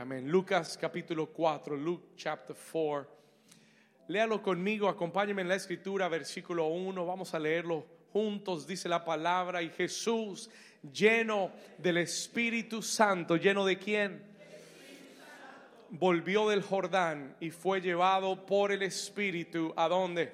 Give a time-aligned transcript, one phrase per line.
[0.00, 0.30] amén.
[0.30, 3.06] Lucas capítulo 4, Luke chapter 4.
[4.08, 7.04] Léalo conmigo, acompáñeme en la escritura, versículo 1.
[7.04, 9.62] Vamos a leerlo juntos, dice la palabra.
[9.62, 10.48] Y Jesús,
[10.90, 14.22] lleno del Espíritu Santo, lleno de quién?
[15.90, 19.74] Volvió del Jordán y fue llevado por el Espíritu.
[19.76, 20.32] ¿A dónde?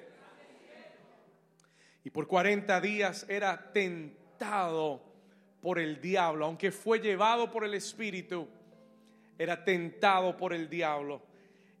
[2.05, 5.03] Y por 40 días era tentado
[5.61, 8.47] por el diablo, aunque fue llevado por el Espíritu,
[9.37, 11.21] era tentado por el diablo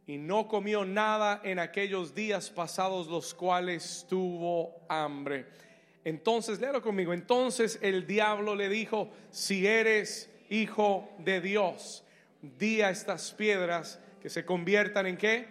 [0.05, 5.45] y no comió nada en aquellos días pasados los cuales tuvo hambre.
[6.05, 12.05] Entonces, léalo conmigo, entonces el diablo le dijo, si eres hijo de Dios,
[12.41, 15.47] di a estas piedras que se conviertan en qué?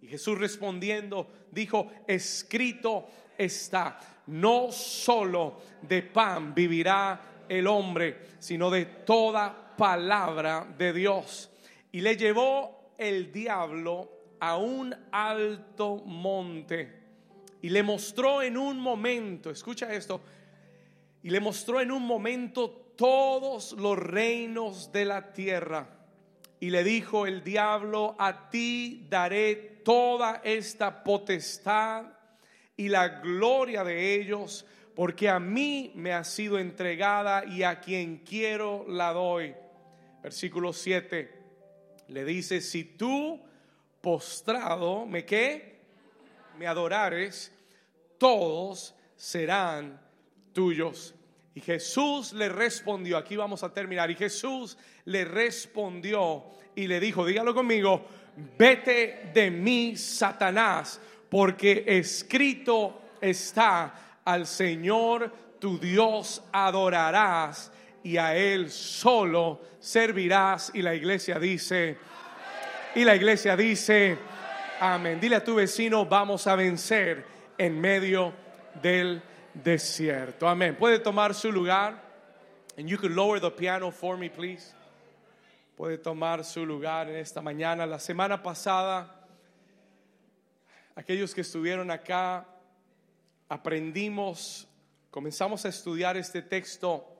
[0.00, 8.84] Y Jesús respondiendo dijo, escrito está, no solo de pan vivirá el hombre, sino de
[8.84, 11.50] toda palabra de Dios.
[11.92, 14.10] Y le llevó el diablo
[14.40, 17.06] a un alto monte
[17.66, 20.20] y le mostró en un momento, escucha esto,
[21.22, 25.88] y le mostró en un momento todos los reinos de la tierra.
[26.60, 32.04] Y le dijo el diablo, a ti daré toda esta potestad
[32.76, 38.18] y la gloria de ellos, porque a mí me ha sido entregada y a quien
[38.18, 39.54] quiero la doy.
[40.26, 41.30] Versículo 7
[42.08, 43.40] le dice, si tú
[44.00, 45.82] postrado me qué,
[46.58, 47.52] me adorares,
[48.18, 50.00] todos serán
[50.52, 51.14] tuyos.
[51.54, 57.24] Y Jesús le respondió, aquí vamos a terminar, y Jesús le respondió y le dijo,
[57.24, 58.04] dígalo conmigo,
[58.58, 67.70] vete de mí, Satanás, porque escrito está, al Señor tu Dios adorarás
[68.06, 70.70] y a Él solo servirás.
[70.72, 71.98] Y la iglesia dice,
[72.94, 74.16] y la iglesia dice,
[74.78, 75.18] amén.
[75.18, 77.24] Dile a tu vecino, vamos a vencer
[77.58, 78.32] en medio
[78.80, 79.20] del
[79.52, 80.48] desierto.
[80.48, 80.76] Amén.
[80.76, 82.00] Puede tomar su lugar.
[82.78, 84.72] And you can lower the piano for me, please.
[85.76, 87.86] Puede tomar su lugar en esta mañana.
[87.86, 89.26] La semana pasada,
[90.94, 92.46] aquellos que estuvieron acá,
[93.48, 94.68] aprendimos,
[95.10, 97.15] comenzamos a estudiar este texto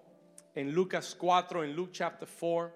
[0.56, 2.72] en Lucas 4, en Luke chapter 4.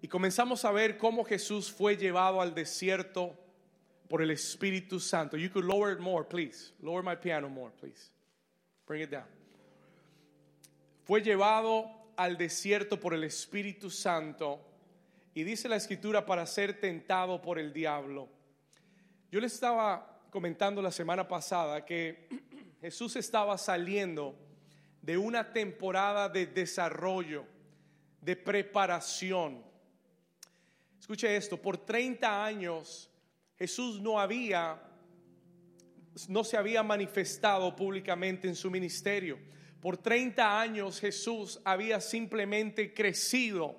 [0.00, 3.36] Y comenzamos a ver cómo Jesús fue llevado al desierto
[4.08, 5.36] por el Espíritu Santo.
[5.36, 6.72] You could lower it more, please.
[6.80, 8.10] Lower my piano more, please.
[8.86, 9.26] Bring it down.
[11.04, 14.66] Fue llevado al desierto por el Espíritu Santo
[15.34, 18.30] y dice la escritura para ser tentado por el diablo.
[19.30, 22.28] Yo le estaba comentando la semana pasada que
[22.80, 24.49] Jesús estaba saliendo
[25.02, 27.44] de una temporada de desarrollo,
[28.20, 29.62] de preparación.
[30.98, 33.10] Escuche esto, por 30 años
[33.58, 34.80] Jesús no había,
[36.28, 39.38] no se había manifestado públicamente en su ministerio.
[39.80, 43.76] Por 30 años Jesús había simplemente crecido,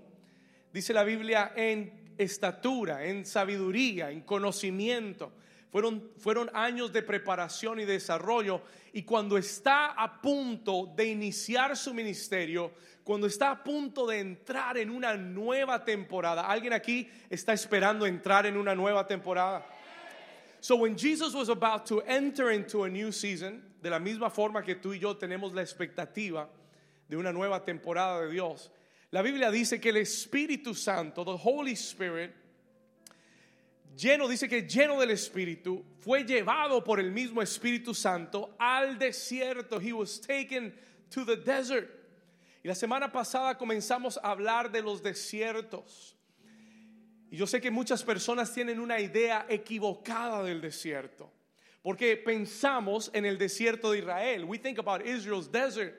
[0.74, 5.32] dice la Biblia, en estatura, en sabiduría, en conocimiento.
[5.72, 8.62] Fueron, años de preparación y desarrollo.
[8.92, 12.74] Y cuando está a punto de iniciar su ministerio,
[13.06, 18.46] cuando está a punto de entrar en una nueva temporada, ¿alguien aquí está esperando entrar
[18.46, 19.66] en una nueva temporada?
[20.60, 24.64] So when Jesus was about to enter into a new season, de la misma forma
[24.64, 26.50] que tú y yo tenemos la expectativa
[27.08, 28.70] de una nueva temporada de Dios,
[29.10, 32.32] la Biblia dice que el Espíritu Santo, the Holy Spirit,
[33.96, 39.80] lleno, dice que lleno del Espíritu, fue llevado por el mismo Espíritu Santo al desierto.
[39.80, 40.74] He was taken
[41.10, 41.90] to the desert.
[42.64, 46.16] Y la semana pasada comenzamos a hablar de los desiertos.
[47.32, 51.32] Y yo sé que muchas personas tienen una idea equivocada del desierto.
[51.82, 54.44] Porque pensamos en el desierto de Israel.
[54.46, 55.96] We think about Israel's desert.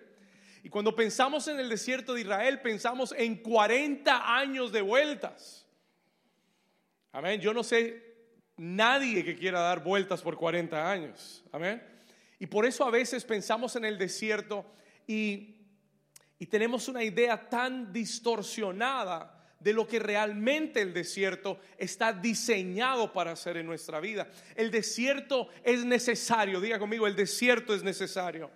[0.63, 5.62] Y cuando pensamos en el desierto de Israel, pensamos en 40 años de vueltas.
[7.13, 7.41] Amén.
[7.41, 8.03] Yo no sé
[8.57, 11.45] nadie que quiera dar vueltas por 40 años.
[11.53, 11.83] Amén.
[12.39, 14.65] Y por eso a veces pensamos en el desierto
[15.07, 15.57] y,
[16.39, 23.33] y tenemos una idea tan distorsionada de lo que realmente el desierto está diseñado para
[23.33, 24.29] hacer en nuestra vida.
[24.57, 28.51] El desierto es necesario, diga conmigo, el desierto es necesario.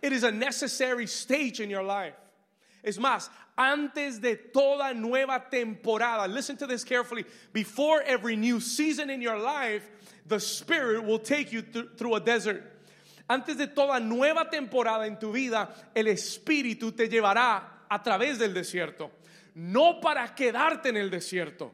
[0.00, 2.16] It is a necessary stage in your life.
[2.82, 9.10] Es más, antes de toda nueva temporada, listen to this carefully, before every new season
[9.10, 9.82] in your life,
[10.26, 12.62] the Spirit will take you through a desert.
[13.28, 18.54] Antes de toda nueva temporada en tu vida, el Espíritu te llevará a través del
[18.54, 19.10] desierto.
[19.54, 21.72] No para quedarte en el desierto.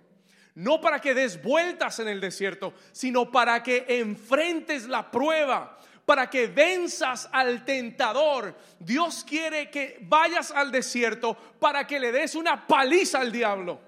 [0.55, 6.31] No para que des vueltas en el desierto, sino para que enfrentes la prueba, para
[6.31, 8.55] que venzas al tentador.
[8.79, 13.81] Dios quiere que vayas al desierto para que le des una paliza al diablo.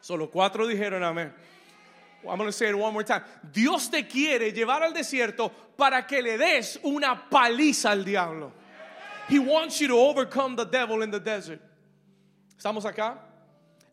[0.00, 1.32] Solo cuatro dijeron amén.
[2.28, 3.22] I'm going to say it one more time.
[3.50, 8.52] Dios te quiere llevar al desierto para que le des una paliza al diablo.
[9.28, 11.60] He wants you to overcome the devil in the desert.
[12.56, 13.18] ¿Estamos acá?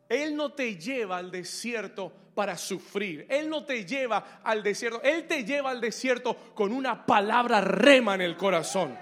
[0.10, 3.28] Él no te lleva al desierto para sufrir.
[3.30, 5.02] Él no te lleva al desierto.
[5.04, 8.98] Él te lleva al desierto con una palabra rema en el corazón.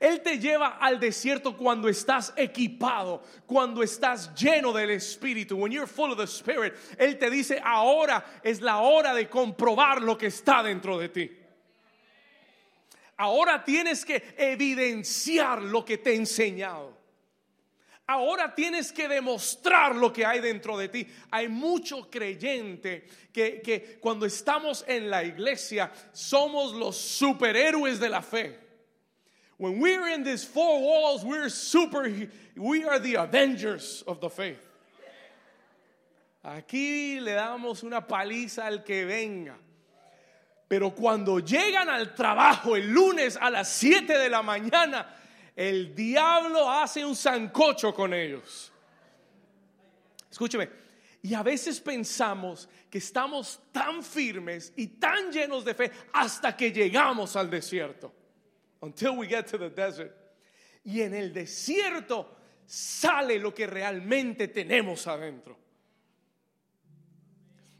[0.00, 5.56] Él te lleva al desierto cuando estás equipado, cuando estás lleno del Espíritu.
[5.56, 10.02] When you're full of the Spirit, Él te dice, ahora es la hora de comprobar
[10.02, 11.30] lo que está dentro de ti.
[13.16, 16.93] Ahora tienes que evidenciar lo que te he enseñado.
[18.06, 21.06] Ahora tienes que demostrar lo que hay dentro de ti.
[21.30, 28.20] Hay mucho creyente que, que, cuando estamos en la iglesia somos los superhéroes de la
[28.20, 28.58] fe.
[29.56, 32.10] When we're in these four walls, we're super,
[32.56, 34.60] we are the Avengers of the faith.
[36.44, 39.56] Aquí le damos una paliza al que venga.
[40.68, 45.06] Pero cuando llegan al trabajo el lunes a las 7 de la mañana,
[45.56, 48.72] el diablo hace un zancocho con ellos.
[50.30, 50.68] Escúcheme,
[51.22, 56.70] y a veces pensamos que estamos tan firmes y tan llenos de fe hasta que
[56.70, 58.12] llegamos al desierto
[58.80, 60.12] until we get to the desert.
[60.84, 62.36] Y en el desierto
[62.66, 65.56] sale lo que realmente tenemos adentro.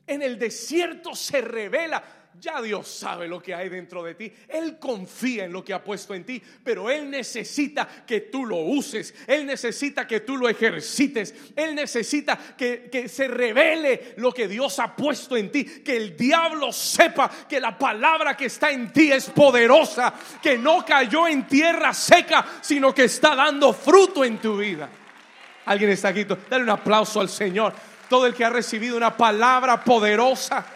[0.06, 2.02] En el desierto se revela
[2.40, 4.32] ya Dios sabe lo que hay dentro de ti.
[4.48, 8.56] Él confía en lo que ha puesto en ti, pero Él necesita que tú lo
[8.56, 9.14] uses.
[9.26, 11.34] Él necesita que tú lo ejercites.
[11.54, 15.64] Él necesita que, que se revele lo que Dios ha puesto en ti.
[15.64, 20.12] Que el diablo sepa que la palabra que está en ti es poderosa.
[20.42, 24.88] Que no cayó en tierra seca, sino que está dando fruto en tu vida.
[25.66, 26.24] Alguien está aquí.
[26.24, 27.72] Dale un aplauso al Señor.
[28.08, 30.66] Todo el que ha recibido una palabra poderosa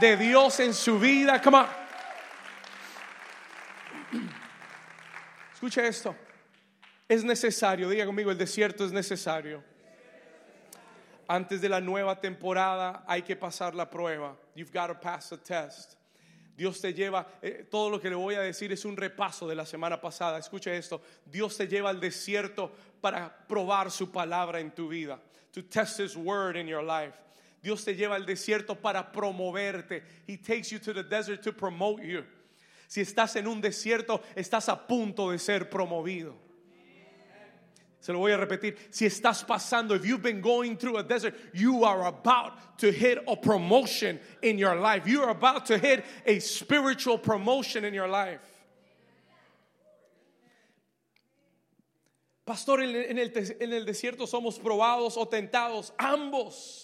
[0.00, 1.40] de Dios en su vida.
[1.40, 1.66] Come on.
[5.52, 6.14] Escucha esto.
[7.08, 9.62] Es necesario, diga conmigo, el desierto es necesario.
[11.26, 14.36] Antes de la nueva temporada hay que pasar la prueba.
[14.54, 15.94] You've got to pass the test.
[16.56, 19.54] Dios te lleva, eh, todo lo que le voy a decir es un repaso de
[19.54, 20.38] la semana pasada.
[20.38, 21.00] Escucha esto.
[21.24, 22.70] Dios te lleva al desierto
[23.00, 25.18] para probar su palabra en tu vida.
[25.52, 27.23] To test his word in your life.
[27.64, 30.02] Dios te lleva al desierto para promoverte.
[30.26, 32.22] He takes you to the desert to promote you.
[32.86, 36.34] Si estás en un desierto, estás a punto de ser promovido.
[38.00, 38.76] Se lo voy a repetir.
[38.90, 43.18] Si estás pasando, if you've been going through a desert, you are about to hit
[43.26, 45.06] a promotion in your life.
[45.06, 48.42] You are about to hit a spiritual promotion in your life.
[52.44, 56.83] Pastor, en el, en el desierto somos probados o tentados, ambos.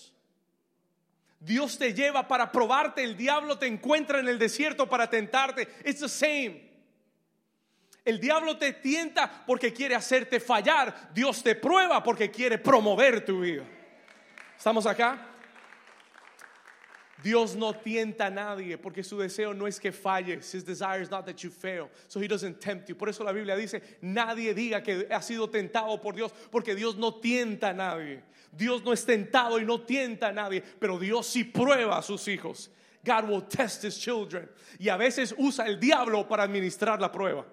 [1.41, 5.63] Dios te lleva para probarte, el diablo te encuentra en el desierto para tentarte.
[5.85, 6.71] It's the same.
[8.05, 11.11] El diablo te tienta porque quiere hacerte fallar.
[11.15, 13.65] Dios te prueba porque quiere promover tu vida.
[14.57, 15.30] ¿Estamos acá?
[17.23, 20.55] Dios no tienta a nadie porque su deseo no es que falles.
[20.55, 21.91] His desire is not that you fail.
[22.09, 22.95] So he doesn't tempt you.
[22.95, 26.97] Por eso la Biblia dice, nadie diga que ha sido tentado por Dios porque Dios
[26.97, 28.23] no tienta a nadie.
[28.53, 32.27] Dios no es tentado y no tienta a nadie, pero Dios sí prueba a sus
[32.29, 32.71] hijos.
[33.05, 34.49] God will test his children.
[34.79, 37.45] Y a veces usa el diablo para administrar la prueba.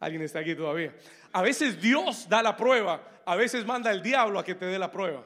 [0.00, 0.94] ¿Alguien está aquí todavía?
[1.32, 4.78] A veces Dios da la prueba, a veces manda el diablo a que te dé
[4.78, 5.24] la prueba.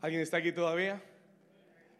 [0.00, 1.02] ¿Alguien está aquí todavía?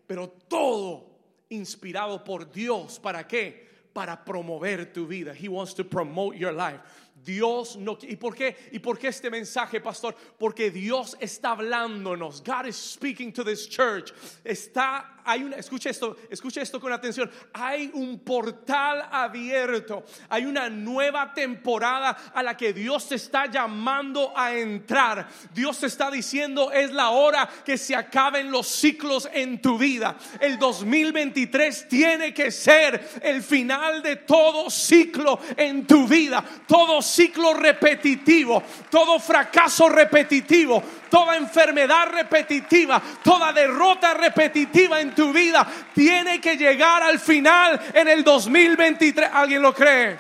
[0.06, 1.06] Pero todo
[1.48, 3.68] inspirado por Dios, ¿para qué?
[3.92, 5.34] Para promover tu vida.
[5.34, 6.80] He wants to promote your life.
[7.25, 8.56] Dios no ¿Y por qué?
[8.72, 10.14] ¿Y por qué este mensaje, pastor?
[10.38, 12.42] Porque Dios está hablándonos.
[12.42, 14.12] God is speaking to this church.
[14.44, 17.30] Está hay una escucha esto, escucha esto con atención.
[17.52, 20.04] Hay un portal abierto.
[20.30, 25.28] Hay una nueva temporada a la que Dios está llamando a entrar.
[25.52, 30.16] Dios está diciendo, es la hora que se acaben los ciclos en tu vida.
[30.40, 36.42] El 2023 tiene que ser el final de todo ciclo en tu vida.
[36.66, 45.66] Todo ciclo repetitivo, todo fracaso repetitivo, toda enfermedad repetitiva, toda derrota repetitiva en tu vida
[45.94, 49.30] tiene que llegar al final en el 2023.
[49.32, 50.18] ¿Alguien lo cree?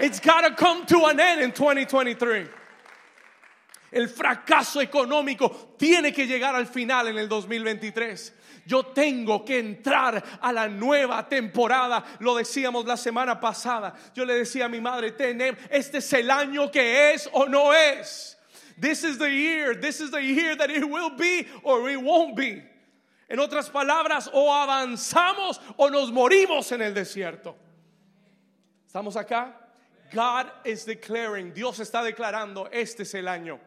[0.00, 2.48] It's gotta come to an end in 2023.
[3.92, 8.32] El fracaso económico tiene que llegar al final en el 2023.
[8.66, 12.04] Yo tengo que entrar a la nueva temporada.
[12.20, 13.94] Lo decíamos la semana pasada.
[14.14, 15.14] Yo le decía a mi madre,
[15.70, 18.38] este es el año que es o no es.
[18.80, 19.74] This is the year.
[19.78, 22.62] This is the year that it will be or it won't be.
[23.28, 27.54] En otras palabras, o avanzamos o nos morimos en el desierto.
[28.86, 29.54] ¿Estamos acá?
[30.12, 33.58] God is declaring, Dios está declarando, este es el año,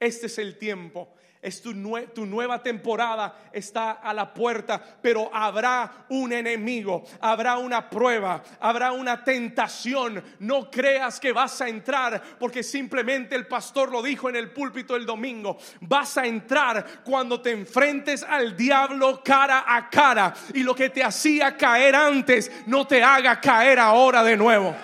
[0.00, 1.14] este es el tiempo.
[1.42, 1.74] Es tu,
[2.14, 8.92] tu, nueva temporada está a la puerta, pero habrá un enemigo, habrá una prueba, habrá
[8.92, 10.22] una tentación.
[10.38, 14.94] No creas que vas a entrar porque simplemente el pastor lo dijo en el púlpito
[14.94, 15.58] el domingo.
[15.80, 21.02] Vas a entrar cuando te enfrentes al diablo cara a cara y lo que te
[21.02, 24.76] hacía caer antes no te haga caer ahora de nuevo.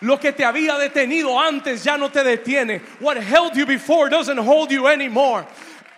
[0.00, 2.80] Lo que te había detenido antes ya no te detiene.
[3.00, 5.46] What held you before doesn't hold you anymore.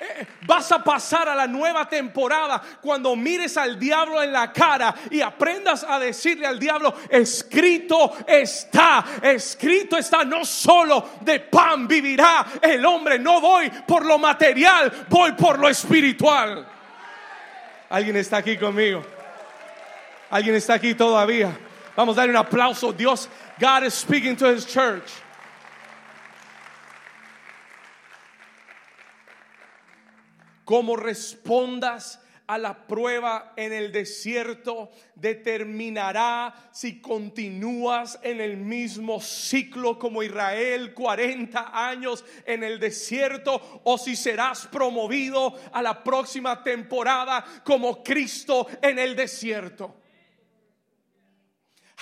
[0.03, 4.93] Eh, vas a pasar a la nueva temporada cuando mires al diablo en la cara
[5.09, 12.45] y aprendas a decirle al diablo, escrito está, escrito está, no solo de pan vivirá
[12.61, 16.67] el hombre, no voy por lo material, voy por lo espiritual.
[17.89, 19.05] ¿Alguien está aquí conmigo?
[20.31, 21.57] ¿Alguien está aquí todavía?
[21.97, 22.93] Vamos a darle un aplauso.
[22.93, 25.11] Dios God is speaking to his church.
[30.65, 39.99] Cómo respondas a la prueba en el desierto determinará si continúas en el mismo ciclo
[39.99, 47.45] como Israel, 40 años en el desierto, o si serás promovido a la próxima temporada
[47.65, 50.02] como Cristo en el desierto.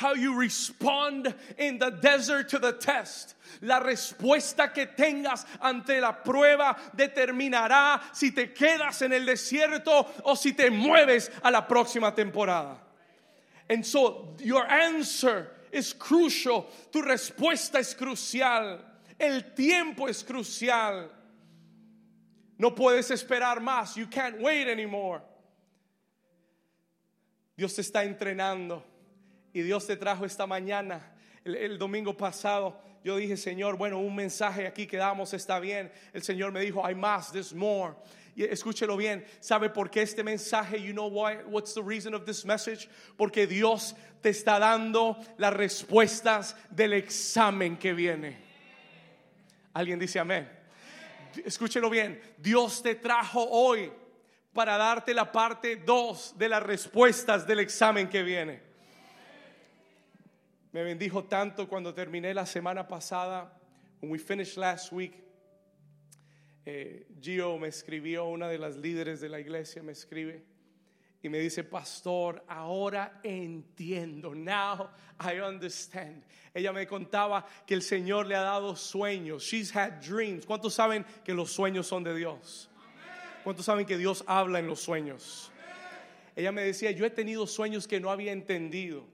[0.00, 3.35] How you respond in the desert to the test.
[3.61, 10.35] La respuesta que tengas ante la prueba determinará si te quedas en el desierto o
[10.37, 12.78] si te mueves a la próxima temporada.
[13.69, 16.71] And so your answer is crucial.
[16.90, 18.78] Tu respuesta es crucial.
[19.19, 21.11] El tiempo es crucial.
[22.59, 23.99] No puedes esperar más.
[23.99, 25.21] You can't wait anymore.
[27.54, 28.83] Dios te está entrenando
[29.52, 31.12] y Dios te trajo esta mañana.
[31.45, 35.90] El, domingo pasado yo dije, Señor, bueno, un mensaje aquí que damos está bien.
[36.12, 37.95] El Señor me dijo, hay más, there's more.
[38.37, 40.80] Y escúchelo bien, ¿sabe por qué este mensaje?
[40.80, 42.88] You know why, what's the reason of this message?
[43.16, 48.38] Porque Dios te está dando las respuestas del examen que viene.
[49.73, 50.49] ¿Alguien dice amén?
[51.45, 53.90] Escúchelo bien, Dios te trajo hoy
[54.52, 58.70] para darte la parte 2 de las respuestas del examen que viene.
[60.73, 63.50] Me bendijo tanto cuando terminé la semana pasada.
[64.00, 65.12] When we finished last week,
[66.65, 70.45] eh, Gio me escribió, una de las líderes de la iglesia me escribe
[71.23, 74.35] y me dice, pastor, ahora entiendo.
[74.35, 76.25] Now I understand.
[76.55, 79.43] Ella me contaba que el Señor le ha dado sueños.
[79.43, 80.47] She's had dreams.
[80.47, 82.71] ¿Cuántos saben que los sueños son de Dios?
[83.45, 85.50] ¿Cuántos saben que Dios habla en los sueños?
[86.37, 89.05] Ella me decía, yo he tenido sueños que no había entendido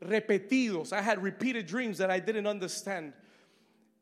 [0.00, 0.92] repetidos.
[0.92, 3.12] I had repeated dreams that I didn't understand.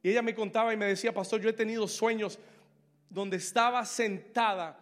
[0.02, 2.36] Y ella me contaba y me decía, pastor, yo he tenido sueños
[3.10, 4.76] donde estaba sentada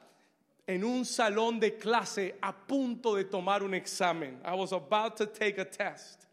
[0.67, 4.39] en un salón de clase a punto de tomar un examen.
[4.45, 6.27] I was about to take a test.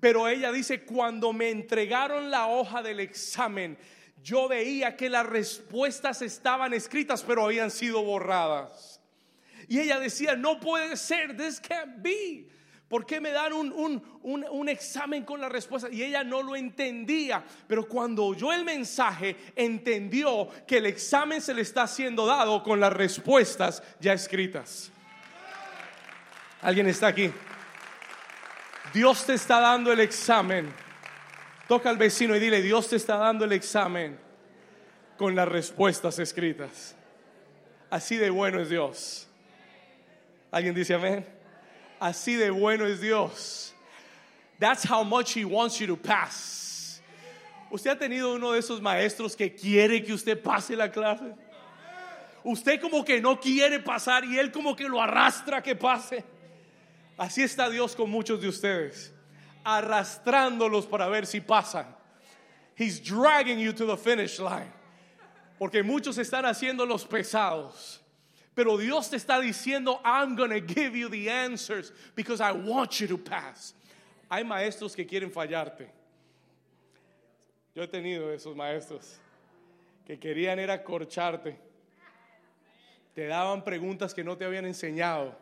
[0.00, 3.76] Pero ella dice, cuando me entregaron la hoja del examen,
[4.22, 9.00] yo veía que las respuestas estaban escritas, pero habían sido borradas.
[9.68, 12.48] Y ella decía, no puede ser, this can't be.
[12.92, 15.88] ¿Por qué me dan un, examen con la respuesta?
[15.90, 21.54] Y ella no lo entendía, pero cuando oyó el mensaje, entendió que el examen se
[21.54, 24.92] le está siendo dado con las respuestas ya escritas.
[26.60, 27.32] ¿Alguien está aquí?
[28.92, 30.70] Dios te está dando el examen.
[31.68, 34.18] Toca al vecino y dile, Dios te está dando el examen
[35.16, 36.94] con las respuestas escritas.
[37.88, 39.28] Así de bueno es Dios.
[40.50, 41.40] ¿Alguien dice amén?
[42.02, 43.72] Así de bueno es Dios.
[44.58, 47.00] That's how much He wants you to pass.
[47.70, 51.32] ¿Usted ha tenido uno de esos maestros que quiere que usted pase la clase?
[52.44, 56.24] Usted como que no quiere pasar y él como que lo arrastra que pase.
[57.16, 59.12] Así está Dios con muchos de ustedes,
[59.62, 61.86] arrastrándolos para ver si pasan.
[62.74, 64.72] He's dragging you to the finish line.
[65.56, 68.01] Porque muchos están haciendo los pesados.
[68.54, 73.00] Pero Dios te está diciendo, I'm going to give you the answers because I want
[73.00, 73.74] you to pass.
[74.30, 75.88] Hay maestros que quieren fallarte.
[77.74, 79.18] Yo he tenido esos maestros
[80.06, 81.56] que querían era corcharte.
[83.14, 85.34] Te daban preguntas que no te habían enseñado.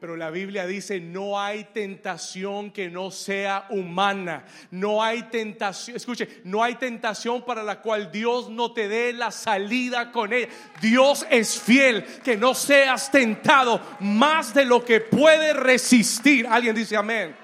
[0.00, 4.44] Pero la Biblia dice, no hay tentación que no sea humana.
[4.70, 9.32] No hay tentación, escuche, no hay tentación para la cual Dios no te dé la
[9.32, 10.48] salida con ella.
[10.80, 16.46] Dios es fiel, que no seas tentado más de lo que puede resistir.
[16.46, 17.34] Alguien dice amén.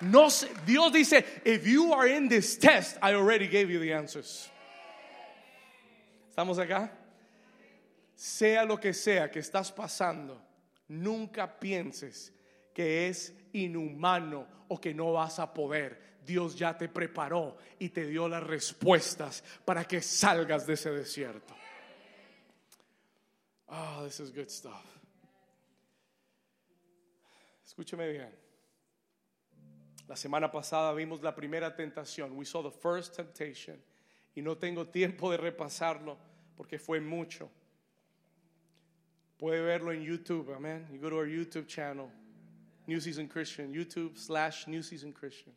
[0.00, 0.28] No,
[0.64, 4.50] Dios dice, if you are in this test, I already gave you the answers.
[6.30, 6.90] ¿Estamos acá?
[8.14, 10.45] Sea lo que sea que estás pasando
[10.88, 12.32] Nunca pienses
[12.72, 16.18] que es inhumano o que no vas a poder.
[16.24, 21.54] Dios ya te preparó y te dio las respuestas para que salgas de ese desierto.
[23.68, 24.84] Oh, this is good stuff.
[27.64, 28.46] Escúcheme bien.
[30.08, 32.32] La semana pasada vimos la primera tentación.
[32.32, 33.82] We saw the first temptation.
[34.34, 36.16] Y no tengo tiempo de repasarlo
[36.56, 37.50] porque fue mucho.
[39.38, 40.86] Puede verlo en YouTube, amén.
[40.90, 42.10] You go to our YouTube channel,
[42.86, 45.54] New Season Christian, YouTube slash New Season Christian.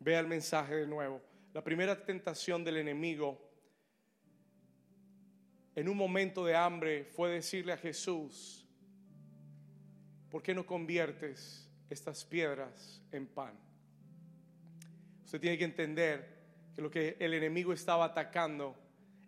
[0.00, 1.20] Vea el mensaje de nuevo.
[1.54, 3.38] La primera tentación del enemigo
[5.76, 8.66] en un momento de hambre fue decirle a Jesús,
[10.28, 13.54] ¿por qué no conviertes estas piedras en pan?
[15.24, 16.40] Usted tiene que entender
[16.74, 18.74] que lo que el enemigo estaba atacando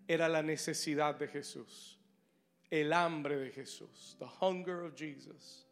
[0.08, 2.01] era la necesidad de Jesús
[2.72, 5.66] el hambre de Jesús, the hunger of Jesus.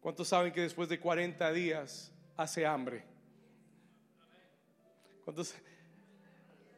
[0.00, 3.04] ¿Cuántos saben que después de 40 días hace hambre?
[5.24, 5.56] ¿Cuántos?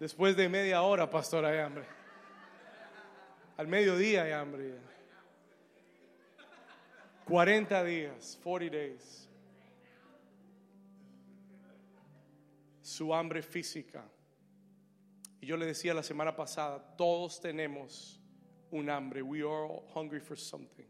[0.00, 1.84] Después de media hora, pastor, hay hambre.
[3.58, 4.72] Al mediodía hay hambre.
[7.26, 9.28] 40 días, 40 days.
[12.80, 14.02] Su hambre física.
[15.42, 18.23] Y yo le decía la semana pasada, todos tenemos
[18.74, 19.22] un hambre.
[19.22, 20.86] We are all hungry for something.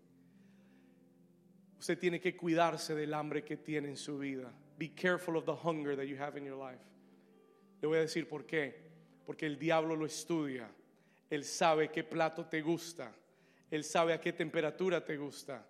[1.78, 4.50] Usted tiene que cuidarse del hambre que tiene en su vida.
[4.78, 6.80] Be careful of the hunger that you have in your life.
[7.82, 8.74] Le voy a decir por qué.
[9.26, 10.68] Porque el diablo lo estudia.
[11.30, 13.14] Él sabe qué plato te gusta.
[13.70, 15.66] Él sabe a qué temperatura te gusta.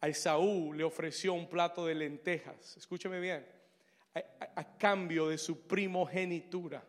[0.00, 2.76] A Esaú le ofreció un plato de lentejas.
[2.76, 3.44] Escúcheme bien.
[4.14, 6.84] A, cambio de su primogenitura.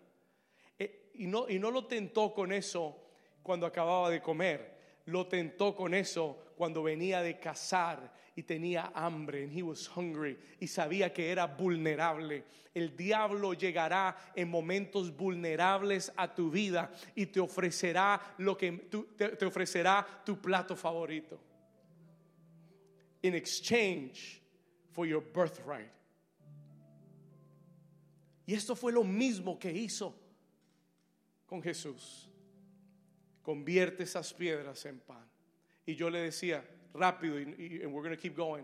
[0.77, 3.08] Eh, y, no, y no lo tentó con eso
[3.49, 4.77] cuando acababa de comer.
[5.05, 9.41] Lo tentó con eso cuando venía de cazar y tenía hambre.
[9.41, 12.43] And he was hungry y sabía que era vulnerable.
[12.75, 18.71] El diablo llegará en momentos vulnerables a tu vida y te ofrecerá lo que
[19.17, 21.39] te, te ofrecerá tu plato favorito.
[23.23, 24.43] In exchange
[24.91, 25.89] for your birthright.
[28.45, 30.13] Y esto fue lo mismo que hizo
[31.47, 32.29] con Jesús
[33.49, 35.27] convierte esas piedras en pan.
[35.83, 38.63] Y yo le decía, rápido, y, we're going to keep going.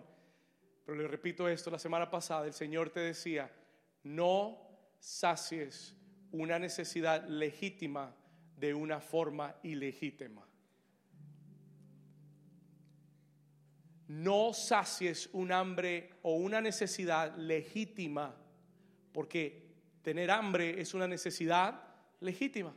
[0.85, 3.51] Pero le repito esto, la semana pasada el Señor te decía,
[4.03, 4.59] no
[4.99, 5.95] sacies
[6.31, 8.15] una necesidad legítima
[8.57, 10.47] de una forma ilegítima.
[14.07, 18.35] No sacies un hambre o una necesidad legítima,
[19.11, 19.63] porque
[20.03, 21.81] tener hambre es una necesidad
[22.19, 22.75] legítima.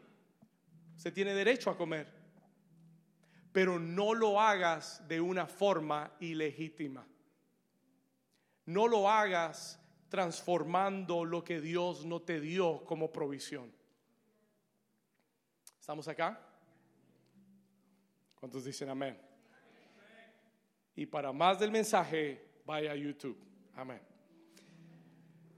[0.98, 2.12] Se tiene derecho a comer.
[3.52, 7.06] Pero no lo hagas de una forma ilegítima.
[8.66, 13.72] No lo hagas transformando lo que Dios no te dio como provisión.
[15.78, 16.38] ¿Estamos acá?
[18.34, 19.16] ¿Cuántos dicen amén?
[20.96, 23.38] Y para más del mensaje, vaya a YouTube.
[23.76, 24.00] Amén.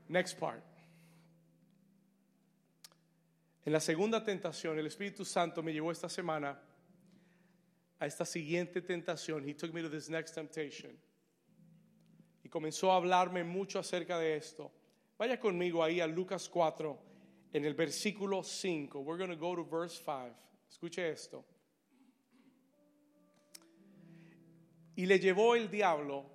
[0.06, 0.69] Next part.
[3.70, 6.60] En la segunda tentación, el Espíritu Santo me llevó esta semana
[8.00, 9.48] a esta siguiente tentación.
[9.48, 10.90] He took me to this next temptation.
[12.42, 14.72] Y comenzó a hablarme mucho acerca de esto.
[15.16, 16.98] Vaya conmigo ahí a Lucas 4,
[17.52, 18.98] en el versículo 5.
[19.02, 20.34] We're going to go to verse 5.
[20.68, 21.44] Escuche esto.
[24.96, 26.26] Y le llevó el diablo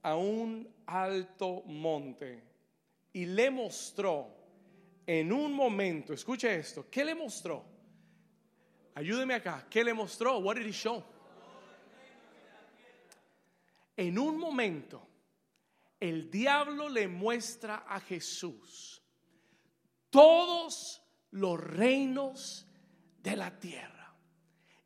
[0.00, 2.42] a un alto monte
[3.12, 4.43] y le mostró
[5.06, 7.64] en un momento, escuche esto, ¿qué le mostró?
[8.94, 10.38] Ayúdeme acá, ¿qué le mostró?
[10.38, 11.02] What did he show?
[13.96, 15.06] En un momento,
[16.00, 19.02] el diablo le muestra a Jesús
[20.10, 22.66] todos los reinos
[23.22, 24.14] de la tierra.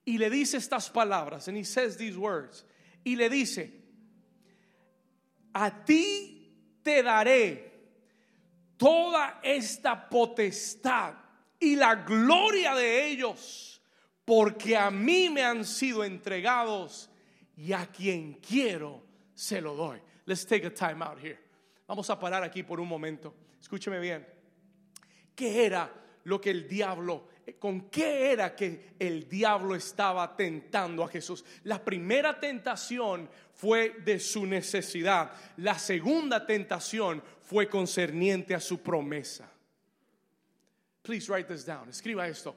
[0.04, 2.64] Y le dice estas palabras, and he says these words,
[3.04, 3.72] y le dice,
[5.52, 7.67] a ti te daré
[8.78, 11.14] toda esta potestad
[11.60, 13.82] y la gloria de ellos,
[14.24, 17.10] porque a mí me han sido entregados
[17.56, 19.02] y a quien quiero
[19.34, 20.00] se lo doy.
[20.24, 21.38] Let's take a time out here.
[21.86, 23.34] Vamos a parar aquí por un momento.
[23.60, 24.26] Escúcheme bien.
[25.34, 25.92] ¿Qué era
[26.24, 31.44] lo que el diablo, con qué era que el diablo estaba tentando a Jesús?
[31.64, 35.30] La primera tentación fue de su necesidad.
[35.56, 39.50] La segunda tentación fue concerniente a su promesa.
[41.02, 41.88] Please write this down.
[41.88, 42.54] Escriba esto.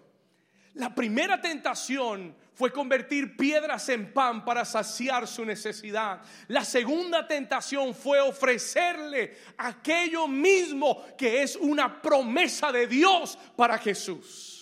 [0.73, 6.21] La primera tentación fue convertir piedras en pan para saciar su necesidad.
[6.47, 14.60] La segunda tentación fue ofrecerle aquello mismo que es una promesa de Dios para Jesús.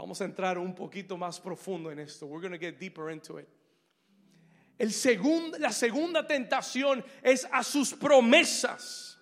[0.00, 2.24] Vamos a entrar un poquito más profundo en esto.
[2.24, 3.46] We're going to get deeper into it.
[4.78, 4.88] El
[5.58, 9.18] la segunda tentación es a sus promesas,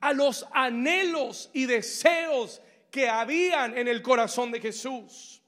[0.00, 5.42] a los anhelos y deseos que habían en el corazón de Jesús.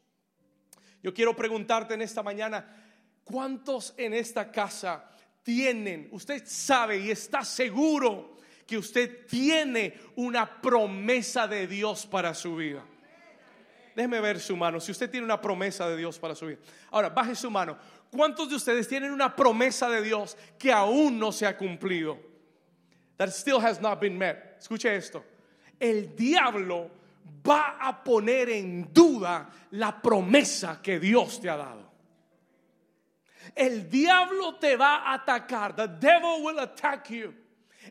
[1.03, 2.67] Yo quiero preguntarte en esta mañana,
[3.25, 5.11] ¿cuántos en esta casa
[5.43, 12.55] tienen, usted sabe y está seguro que usted tiene una promesa de Dios para su
[12.57, 12.85] vida?
[13.99, 16.61] Déjeme ver su mano, si usted tiene una promesa de Dios para su vida.
[16.93, 17.77] Ahora, baje su mano.
[18.13, 22.17] ¿Cuántos de ustedes tienen una promesa de Dios que aún no se ha cumplido?
[23.17, 24.57] That still has not been met.
[24.61, 25.25] Escuche esto.
[25.81, 26.93] El diablo
[27.45, 31.91] va a poner en duda la promesa que Dios te ha dado.
[33.53, 35.75] El diablo te va a atacar.
[35.75, 37.35] The devil will attack you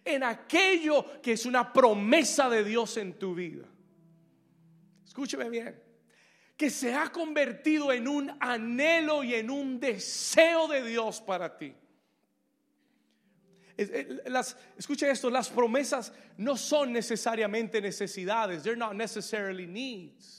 [0.06, 3.66] en aquello que es una promesa de Dios en tu vida.
[5.06, 5.87] Escúcheme bien.
[6.58, 11.74] Que se ha convertido en un anhelo y en un deseo de Dios para ti.
[13.78, 18.64] Eh, las, escucha esto, las promesas no son necesariamente necesidades.
[18.64, 20.38] They're not necessarily needs.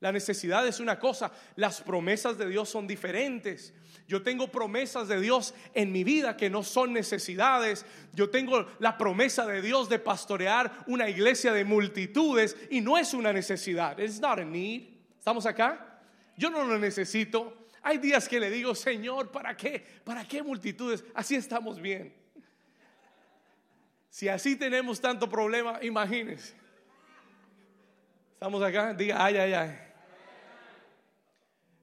[0.00, 3.72] La necesidad es una cosa, las promesas de Dios son diferentes.
[4.08, 7.86] Yo tengo promesas de Dios en mi vida que no son necesidades.
[8.12, 13.14] Yo tengo la promesa de Dios de pastorear una iglesia de multitudes y no es
[13.14, 14.00] una necesidad.
[14.00, 14.91] It's not a need.
[15.22, 16.00] ¿Estamos acá?
[16.36, 17.68] Yo no lo necesito.
[17.80, 19.78] Hay días que le digo, Señor, ¿para qué?
[20.02, 21.04] ¿Para qué multitudes?
[21.14, 22.12] Así estamos bien.
[24.10, 26.54] Si así tenemos tanto problema, imagínense.
[28.32, 29.78] Estamos acá, diga, ay, ay, ay.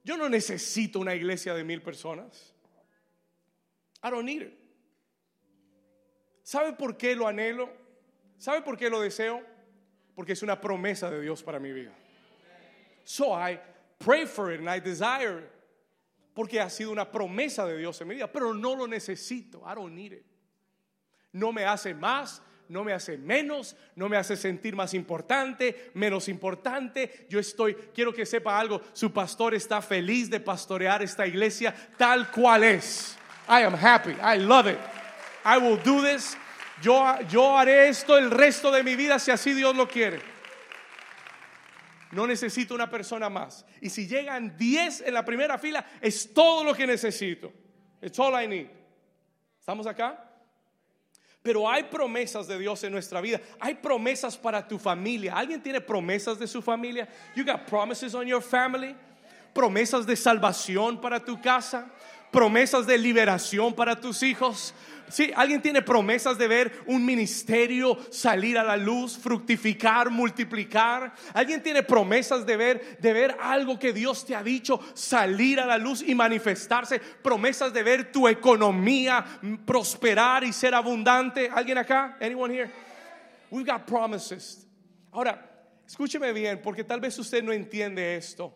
[0.04, 2.54] Yo no necesito una iglesia de mil personas.
[4.04, 4.60] I don't need it.
[6.44, 7.72] ¿Sabe por qué lo anhelo?
[8.38, 9.42] ¿Sabe por qué lo deseo?
[10.14, 11.94] Porque es una promesa de Dios para mi vida.
[13.04, 13.60] So I
[14.00, 15.52] pray for it and I desire it.
[16.34, 19.62] Porque ha sido una promesa de Dios en mi vida, pero no lo necesito.
[19.66, 20.26] I don't need it.
[21.34, 26.30] No me hace más, no me hace menos, no me hace sentir más importante, menos
[26.30, 27.28] importante.
[27.30, 32.32] Yo estoy, quiero que sepa algo, su pastor está feliz de pastorear esta iglesia tal
[32.32, 33.18] cual es.
[33.48, 34.78] I am happy, I love it.
[35.44, 36.38] I will do this.
[36.82, 40.20] Yo, yo haré esto el resto de mi vida si así Dios lo quiere.
[42.12, 43.66] No necesito una persona más.
[43.82, 47.52] Y si llegan 10 en la primera fila, es todo lo que necesito.
[48.02, 48.68] It's all I need.
[49.60, 50.26] ¿Estamos acá?
[51.42, 53.40] Pero hay promesas de Dios en nuestra vida.
[53.60, 55.36] Hay promesas para tu familia.
[55.36, 57.08] ¿Alguien tiene promesas de su familia?
[57.36, 58.96] You got promises on your family.
[59.54, 61.92] Promesas de salvación para tu casa.
[62.32, 64.74] Promesas de liberación para tus hijos
[65.10, 71.14] Sí, alguien tiene promesas de ver un ministerio salir a la luz, fructificar, multiplicar.
[71.34, 75.66] Alguien tiene promesas de ver de ver algo que Dios te ha dicho salir a
[75.66, 77.00] la luz y manifestarse.
[77.00, 79.26] Promesas de ver tu economía
[79.66, 81.50] prosperar y ser abundante.
[81.52, 82.16] ¿Alguien acá?
[82.22, 82.72] Anyone here?
[83.50, 84.68] We've got promises.
[85.12, 85.44] Ahora,
[85.88, 88.54] escúcheme bien, porque tal vez usted no entiende esto.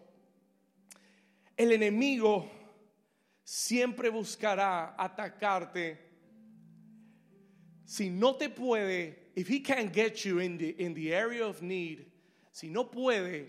[1.57, 2.62] El enemigo
[3.43, 6.13] siempre buscará atacarte
[7.86, 11.62] si no te puede, if he can't get you in the, in the area of
[11.62, 12.06] need,
[12.51, 13.47] si no puede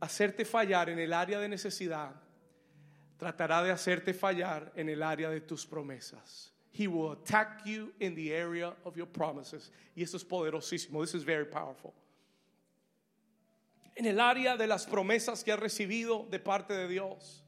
[0.00, 2.12] hacerte fallar en el área de necesidad,
[3.18, 6.50] tratará de hacerte fallar en el área de tus promesas.
[6.70, 9.70] He will attack you in the area of your promises.
[9.96, 11.00] Y esto es poderosísimo.
[11.00, 11.94] This is very powerful.
[13.96, 17.45] En el área de las promesas que has recibido de parte de Dios.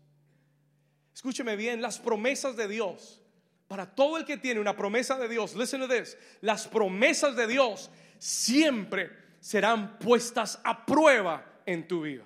[1.19, 3.21] Escúcheme bien, las promesas de Dios
[3.67, 7.49] para todo el que tiene una promesa de Dios, listen to this, las promesas de
[7.49, 12.23] Dios siempre serán puestas a prueba en tu vida.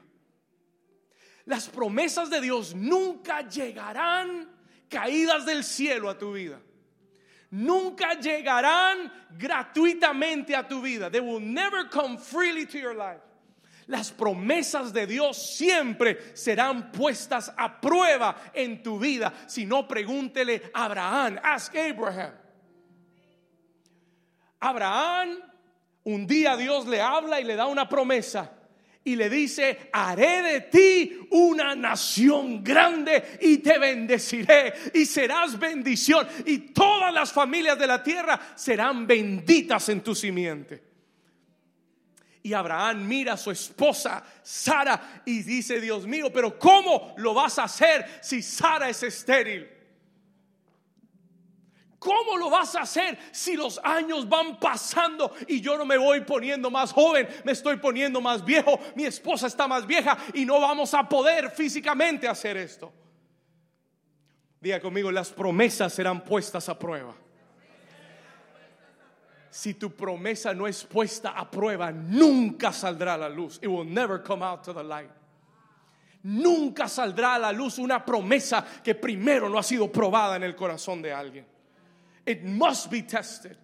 [1.46, 4.46] Las promesas de Dios nunca llegarán
[4.90, 6.60] caídas del cielo a tu vida.
[7.50, 11.10] nunca llegarán gratuitamente a tu vida.
[11.10, 13.22] They will never come freely to your life.
[13.86, 19.32] Las promesas de Dios siempre serán puestas a prueba en tu vida.
[19.46, 21.38] Si no, pregúntele a Abraham.
[21.42, 22.32] Ask Abraham.
[24.60, 25.38] Abraham,
[26.04, 28.52] un día Dios le habla y le da una promesa
[29.04, 36.26] y le dice, haré de ti una nación grande y te bendeciré y serás bendición
[36.46, 40.91] y todas las familias de la tierra serán benditas en tu simiente.
[42.42, 47.58] Y Abraham mira a su esposa Sara y dice, Dios mío, pero ¿cómo lo vas
[47.58, 49.68] a hacer si Sara es estéril?
[52.00, 56.22] ¿Cómo lo vas a hacer si los años van pasando y yo no me voy
[56.22, 60.60] poniendo más joven, me estoy poniendo más viejo, mi esposa está más vieja y no
[60.60, 62.92] vamos a poder físicamente hacer esto?
[64.60, 67.14] Diga conmigo, las promesas serán puestas a prueba.
[69.54, 73.58] Si tu promesa no es puesta a prueba, nunca saldrá a la luz.
[73.60, 75.10] It will never come out to the light.
[76.24, 80.54] Nunca saldrá a la luz una promesa que primero no ha sido probada en el
[80.56, 81.44] corazón de alguien.
[82.24, 83.58] It must be tested.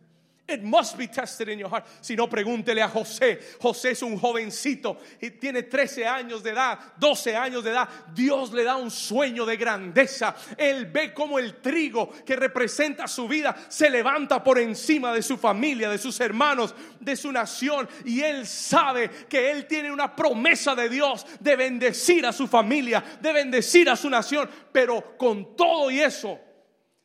[0.49, 1.85] It must be tested in your heart.
[2.01, 3.39] Si no, pregúntele a José.
[3.61, 7.89] José es un jovencito y tiene 13 años de edad, 12 años de edad.
[8.15, 10.35] Dios le da un sueño de grandeza.
[10.57, 15.37] Él ve como el trigo que representa su vida se levanta por encima de su
[15.37, 17.87] familia, de sus hermanos, de su nación.
[18.07, 23.05] Y él sabe que él tiene una promesa de Dios de bendecir a su familia,
[23.21, 24.49] de bendecir a su nación.
[24.73, 26.39] Pero con todo y eso,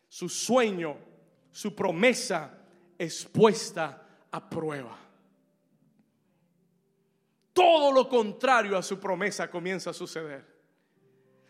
[0.07, 0.97] su sueño
[1.53, 2.51] su promesa
[2.97, 4.97] es puesta a prueba.
[7.53, 10.43] Todo lo contrario a su promesa comienza a suceder.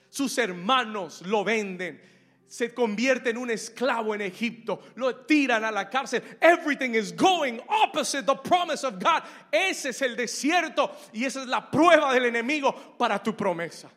[0.10, 2.02] Sus hermanos lo venden,
[2.46, 6.22] se convierte en un esclavo en Egipto, lo tiran a la cárcel.
[6.40, 9.24] Everything is going opposite the promise of God.
[9.52, 13.90] Ese es el desierto y esa es la prueba del enemigo para tu promesa.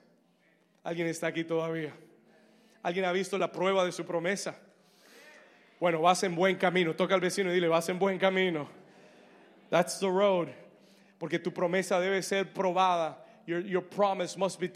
[0.84, 1.92] ¿Alguien está aquí todavía?
[2.82, 4.56] ¿Alguien ha visto la prueba de su promesa?
[5.78, 6.94] Bueno, vas en buen camino.
[6.94, 8.68] Toca al vecino y dile, vas en buen camino.
[9.70, 10.48] That's the road.
[11.18, 13.22] Porque tu promesa debe ser probada.
[13.46, 14.68] Your, your promise must be,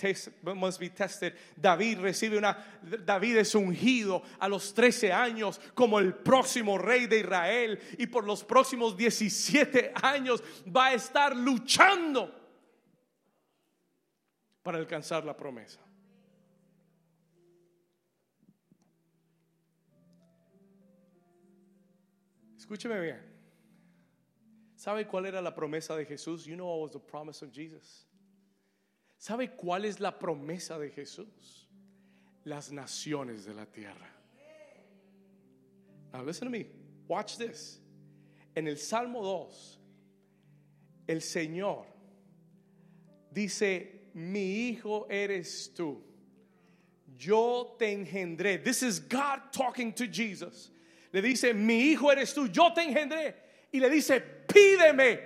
[0.55, 1.35] must be tested.
[1.61, 2.57] David recibe una.
[3.05, 7.81] David es ungido a los 13 años como el próximo rey de Israel.
[7.99, 12.33] Y por los próximos 17 años va a estar luchando
[14.63, 15.81] para alcanzar la promesa.
[22.71, 23.19] Escúcheme bien.
[24.77, 26.47] ¿Sabe cuál era la promesa de Jesús?
[26.47, 28.07] You know what was the promise of Jesus.
[29.19, 31.67] ¿Sabe cuál es la promesa de Jesús?
[32.45, 34.07] Las naciones de la tierra.
[36.13, 36.67] Now listen to me.
[37.09, 37.81] Watch this.
[38.55, 39.79] En el Salmo 2,
[41.09, 41.87] el Señor
[43.33, 46.01] dice, mi hijo eres tú.
[47.19, 48.63] Yo te engendré.
[48.63, 50.71] This is God talking to Jesus
[51.13, 53.37] le dice, mi hijo eres tú, yo te engendré.
[53.73, 55.21] Y le dice, pídeme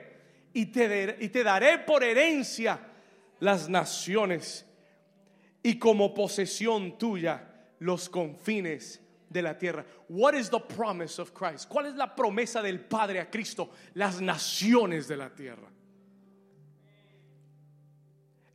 [0.53, 2.79] y te, y te daré por herencia
[3.41, 4.67] las naciones
[5.63, 9.85] y como posesión tuya los confines de la tierra.
[10.09, 11.69] What is the promise of Christ?
[11.69, 13.71] ¿Cuál es la promesa del Padre a Cristo?
[13.95, 15.69] Las naciones de la tierra.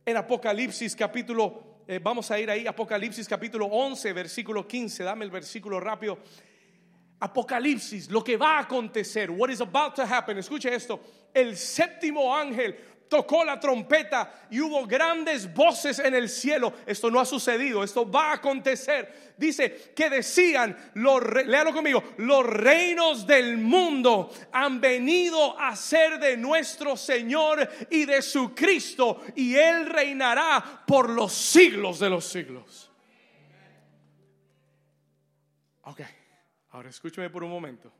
[0.06, 5.30] En Apocalipsis capítulo, eh, vamos a ir ahí, Apocalipsis capítulo 11, versículo 15, dame el
[5.30, 6.18] versículo rápido.
[7.20, 10.38] Apocalipsis, lo que va a acontecer, what is about to happen.
[10.38, 11.00] Escuche esto,
[11.34, 12.74] el séptimo ángel
[13.10, 16.72] tocó la trompeta y hubo grandes voces en el cielo.
[16.86, 19.34] Esto no ha sucedido, esto va a acontecer.
[19.36, 26.36] Dice que decían, los, léalo conmigo, los reinos del mundo han venido a ser de
[26.36, 32.90] nuestro Señor y de su Cristo y Él reinará por los siglos de los siglos.
[35.82, 36.19] Okay.
[36.70, 37.92] Ahora escúchame por un momento.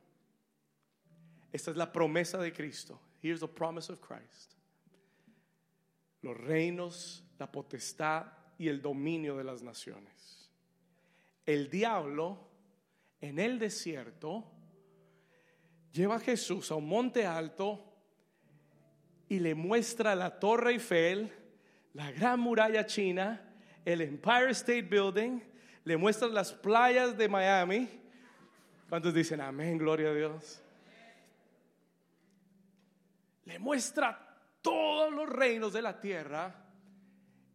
[1.51, 2.99] Esta es la promesa de Cristo.
[3.21, 4.53] Here's the promise of Christ.
[6.21, 10.49] Los reinos, la potestad y el dominio de las naciones.
[11.45, 12.37] El diablo
[13.19, 14.45] en el desierto
[15.91, 17.83] lleva a Jesús a un monte alto
[19.27, 21.31] y le muestra la Torre Eiffel,
[21.93, 23.41] la Gran Muralla China,
[23.83, 25.41] el Empire State Building,
[25.83, 28.00] le muestra las playas de Miami
[28.91, 30.61] ¿Cuántos dicen amén, gloria a Dios?
[33.45, 36.53] Le muestra todos los reinos de la tierra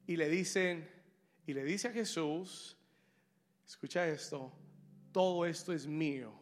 [0.06, 0.90] y le dicen,
[1.46, 2.74] y le dice a Jesús,
[3.66, 4.50] escucha esto,
[5.12, 6.32] todo esto es mío.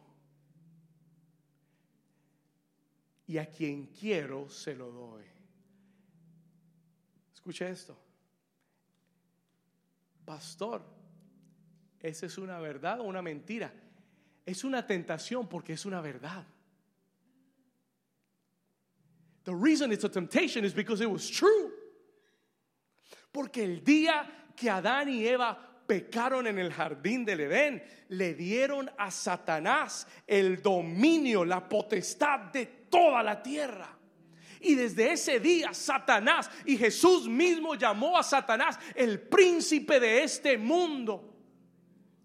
[3.27, 5.25] y a quien quiero se lo doy.
[7.33, 7.99] Escucha esto.
[10.23, 10.85] Pastor,
[11.99, 13.73] ¿esa es una verdad o una mentira?
[14.45, 16.45] Es una tentación porque es una verdad.
[19.43, 21.71] The reason it's a temptation is because it was true.
[23.31, 28.89] Porque el día que Adán y Eva pecaron en el jardín del Edén, le dieron
[28.97, 33.89] a Satanás el dominio, la potestad de toda la tierra.
[34.61, 40.57] Y desde ese día Satanás y Jesús mismo llamó a Satanás el príncipe de este
[40.57, 41.34] mundo.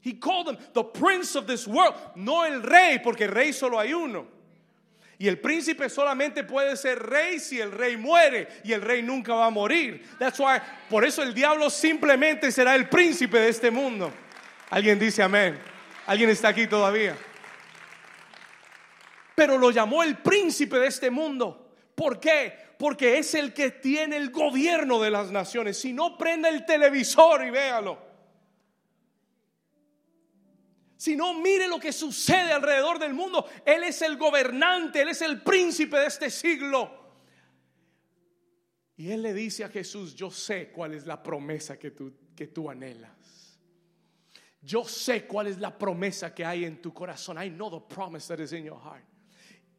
[0.02, 3.92] He called him the prince of this world, no el rey, porque rey solo hay
[3.92, 4.26] uno.
[5.18, 9.34] Y el príncipe solamente puede ser rey si el rey muere y el rey nunca
[9.34, 10.02] va a morir.
[10.18, 10.58] That's why,
[10.88, 14.10] por eso el diablo simplemente será el príncipe de este mundo.
[14.70, 15.58] Alguien dice amén.
[16.06, 17.14] Alguien está aquí todavía.
[19.34, 21.70] Pero lo llamó el príncipe de este mundo.
[21.94, 22.70] ¿Por qué?
[22.78, 25.78] Porque es el que tiene el gobierno de las naciones.
[25.78, 28.09] Si no prenda el televisor y véalo.
[31.00, 33.48] Si no, mire lo que sucede alrededor del mundo.
[33.64, 36.90] Él es el gobernante, Él es el príncipe de este siglo.
[38.98, 42.48] Y Él le dice a Jesús, yo sé cuál es la promesa que tú, que
[42.48, 43.58] tú anhelas.
[44.60, 47.42] Yo sé cuál es la promesa que hay en tu corazón.
[47.42, 49.06] I know the promise that is in your heart.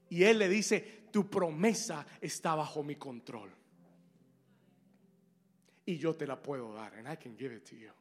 [0.10, 3.52] Y Él le dice, tu promesa está bajo mi control.
[5.86, 6.96] Y yo te la puedo dar.
[6.96, 7.92] And I can give it to you.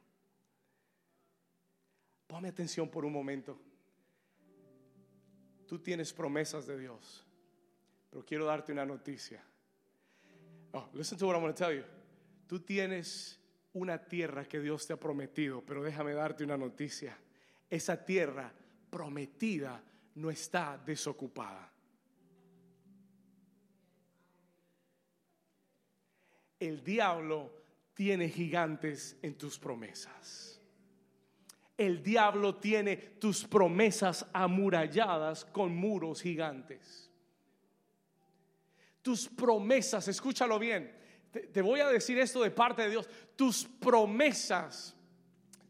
[2.31, 3.59] Ponme atención por un momento.
[5.67, 7.27] Tú tienes promesas de Dios,
[8.09, 9.43] pero quiero darte una noticia.
[10.71, 11.83] Oh, listen to what I'm going to tell you.
[12.47, 13.37] Tú tienes
[13.73, 17.17] una tierra que Dios te ha prometido, pero déjame darte una noticia.
[17.69, 18.49] Esa tierra
[18.89, 19.83] prometida
[20.15, 21.69] no está desocupada.
[26.57, 27.51] El diablo
[27.93, 30.60] tiene gigantes en tus promesas
[31.77, 37.09] el diablo tiene tus promesas amuralladas con muros gigantes.
[39.01, 40.91] Tus promesas, escúchalo bien,
[41.31, 44.95] te, voy a decir esto de parte de Dios, tus promesas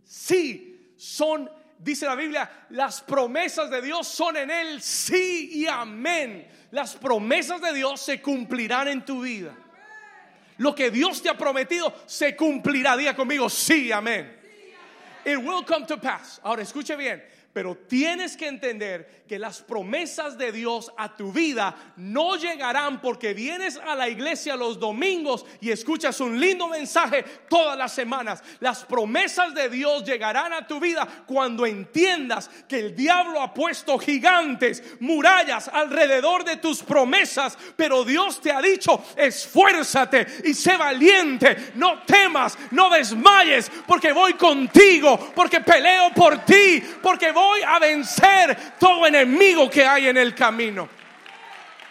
[0.04, 6.48] sí son, dice la Biblia, las promesas de Dios son en Él sí y amén.
[6.72, 9.56] Las promesas de Dios se cumplirán en tu vida.
[10.58, 12.96] Lo que Dios te ha prometido se cumplirá.
[12.96, 14.41] Diga conmigo, sí, amén.
[15.26, 16.40] It will come to pass.
[16.44, 17.22] Ahora escuche bien.
[17.54, 23.34] Pero tienes que entender que las promesas de Dios a tu vida no llegarán porque
[23.34, 28.42] vienes a la iglesia los domingos y escuchas un lindo mensaje todas las semanas.
[28.62, 34.00] Las promesas de Dios llegarán a tu vida cuando entiendas que el diablo ha puesto
[34.00, 37.58] gigantes, murallas alrededor de tus promesas.
[37.76, 41.74] Pero Dios te ha dicho, esfuérzate y sé valiente.
[41.76, 47.80] No temas, no desmayes porque voy contigo, porque peleo por ti, porque voy voy a
[47.80, 50.88] vencer todo enemigo que hay en el camino.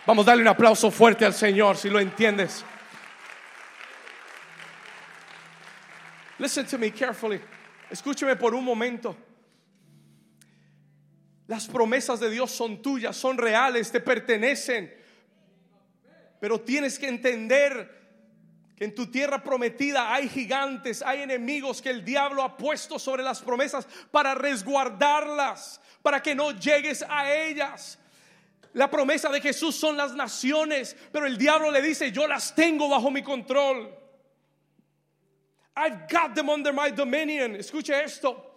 [0.07, 2.65] Vamos a darle un aplauso fuerte al Señor si lo entiendes.
[6.39, 7.41] Listen to me carefully.
[7.91, 9.17] Escúcheme por un momento.
[11.47, 14.95] Las promesas de Dios son tuyas, son reales, te pertenecen.
[16.41, 18.00] Pero tienes que entender
[18.81, 23.43] en tu tierra prometida hay gigantes, hay enemigos que el diablo ha puesto sobre las
[23.43, 27.99] promesas para resguardarlas, para que no llegues a ellas.
[28.73, 32.89] La promesa de Jesús son las naciones, pero el diablo le dice, yo las tengo
[32.89, 33.95] bajo mi control.
[35.77, 37.57] I've got them under my dominion.
[37.57, 38.50] Escuche esto.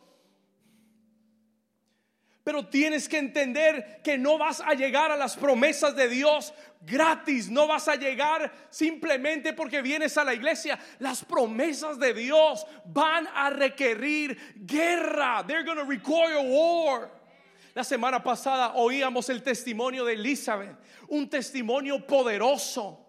[2.43, 7.49] Pero tienes que entender que no vas a llegar a las promesas de Dios gratis,
[7.49, 10.77] no vas a llegar simplemente porque vienes a la iglesia.
[10.99, 15.45] Las promesas de Dios van a requerir guerra.
[15.47, 17.09] They're going require war.
[17.73, 20.77] La semana pasada oíamos el testimonio de Elizabeth,
[21.07, 23.02] un testimonio poderoso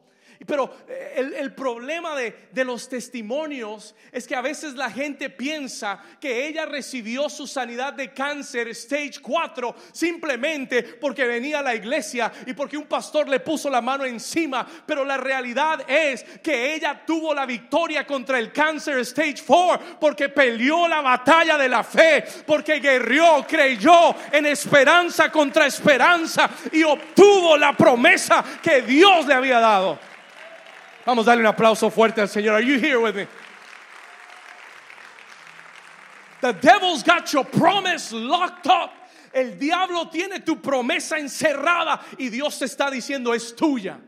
[0.47, 6.03] pero eh, el, problema de, de, los testimonios es que a veces la gente piensa
[6.21, 12.33] que ella recibió su sanidad de cáncer stage 4 simplemente porque venía a la iglesia
[12.47, 14.67] y porque un pastor le puso la mano encima.
[14.87, 20.29] Pero la realidad es que ella tuvo la victoria contra el cáncer stage 4 porque
[20.29, 27.57] peleó la batalla de la fe, porque guerrió, creyó en esperanza contra esperanza y obtuvo
[27.57, 29.99] la promesa que Dios le había dado.
[31.07, 32.55] Vamos a darle un aplauso fuerte al Señor.
[32.55, 33.27] Are you here with me?
[36.41, 38.91] The devil's got your promise locked up.
[39.33, 43.99] El diablo tiene tu promesa encerrada y Dios te está diciendo es tuya,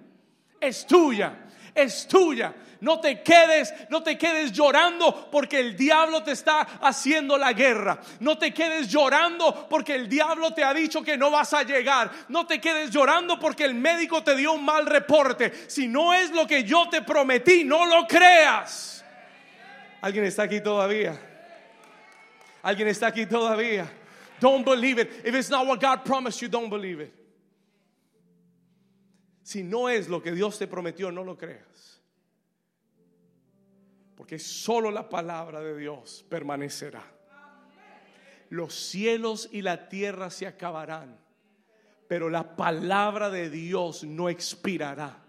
[0.60, 1.32] es tuya,
[1.74, 2.54] es tuya.
[2.80, 7.98] No te quedes, no te quedes llorando porque el diablo te está haciendo la guerra.
[8.20, 12.10] No te quedes llorando porque el diablo te ha dicho que no vas a llegar.
[12.28, 15.52] No te quedes llorando porque el médico te dio un mal reporte.
[15.68, 19.04] Si no es lo que yo te prometí, no lo creas.
[20.00, 21.18] ¿Alguien está aquí todavía?
[22.62, 23.90] ¿Alguien está aquí todavía?
[24.40, 25.10] Don't believe it.
[25.24, 27.12] If it's not what God promised you, don't believe it.
[29.42, 31.95] Si no es lo que Dios te prometió, no lo creas.
[34.16, 37.04] Porque solo la palabra de Dios permanecerá.
[38.48, 41.18] Los cielos y la tierra se acabarán,
[42.08, 45.25] pero la palabra de Dios no expirará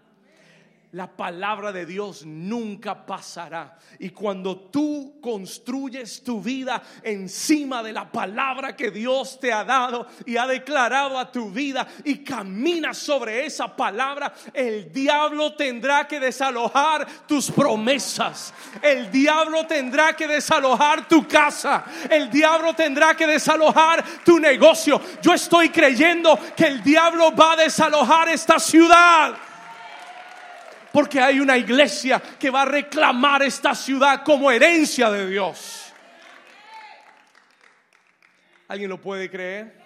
[0.92, 3.76] la palabra de Dios nunca pasará.
[3.98, 10.06] Y cuando tú construyes tu vida encima de la palabra que Dios te ha dado
[10.24, 16.18] y ha declarado a tu vida y caminas sobre esa palabra, el diablo tendrá que
[16.18, 18.54] desalojar tus promesas.
[18.80, 21.84] El diablo tendrá que desalojar tu casa.
[22.08, 24.98] El diablo tendrá que desalojar tu negocio.
[25.20, 29.36] Yo estoy creyendo que el diablo va a desalojar esta ciudad.
[30.98, 35.92] Porque hay una iglesia que va a reclamar esta ciudad como herencia de Dios.
[38.66, 39.80] ¿Alguien lo puede creer?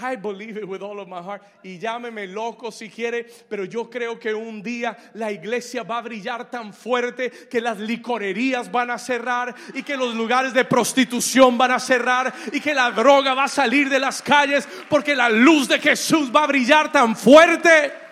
[0.00, 1.44] I believe it with all of my heart.
[1.62, 6.02] Y llámeme loco si quiere, pero yo creo que un día la iglesia va a
[6.02, 11.56] brillar tan fuerte que las licorerías van a cerrar y que los lugares de prostitución
[11.56, 15.28] van a cerrar y que la droga va a salir de las calles porque la
[15.28, 18.05] luz de Jesús va a brillar tan fuerte.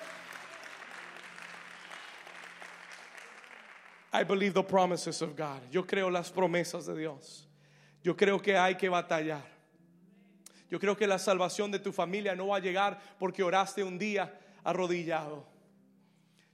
[4.15, 5.61] I believe the promises of God.
[5.73, 7.49] Yo creo las promesas de Dios.
[8.01, 9.43] Yo creo que hay que batallar.
[10.71, 13.99] Yo creo que la salvación de tu familia no va a llegar porque oraste un
[13.99, 15.45] día arrodillado.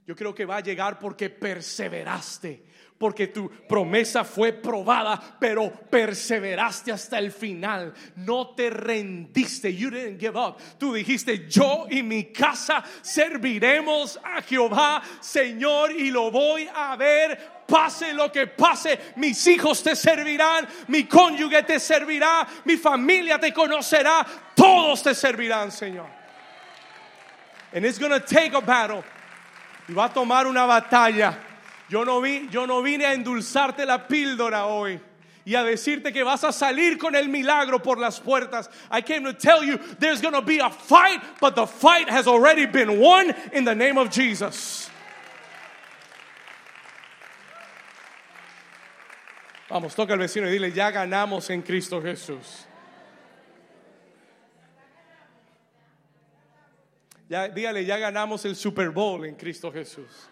[0.07, 2.65] Yo creo que va a llegar porque perseveraste,
[3.01, 7.91] porque tu promesa fue probada, pero perseveraste hasta el final.
[8.17, 9.73] No te rendiste.
[9.75, 10.57] You didn't give up.
[10.77, 17.63] Tú dijiste, yo y mi casa serviremos a Jehová, Señor, y lo voy a ver.
[17.65, 23.51] Pase lo que pase, mis hijos te servirán, mi cónyuge te servirá, mi familia te
[23.51, 24.23] conocerá,
[24.53, 26.05] todos te servirán, Señor.
[27.73, 29.03] And it's to take a battle.
[29.89, 31.50] Y va a tomar una batalla.
[31.91, 34.97] Yo no, vi, yo no vine a endulzarte la píldora hoy
[35.43, 38.69] y a decirte que vas a salir con el milagro por las puertas.
[38.89, 42.27] I came to tell you there's going to be a fight, but the fight has
[42.27, 44.89] already been won in the name of Jesus.
[49.69, 52.67] Vamos, toca al vecino y dile, ya ganamos en Cristo Jesús.
[57.27, 60.30] Ya, dígale, ya ganamos el Super Bowl en Cristo Jesús.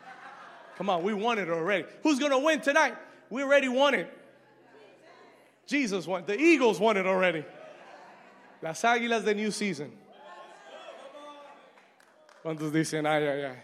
[0.79, 1.83] Come on, we won it already.
[2.03, 2.95] Who's going to win tonight?
[3.29, 4.09] We already won it.
[5.67, 6.23] Jesus won.
[6.25, 7.43] The Eagles won it already.
[8.61, 9.91] Las Águilas de New Season.
[12.45, 13.57] ¿Cuántos dicen, ay, ay, ay?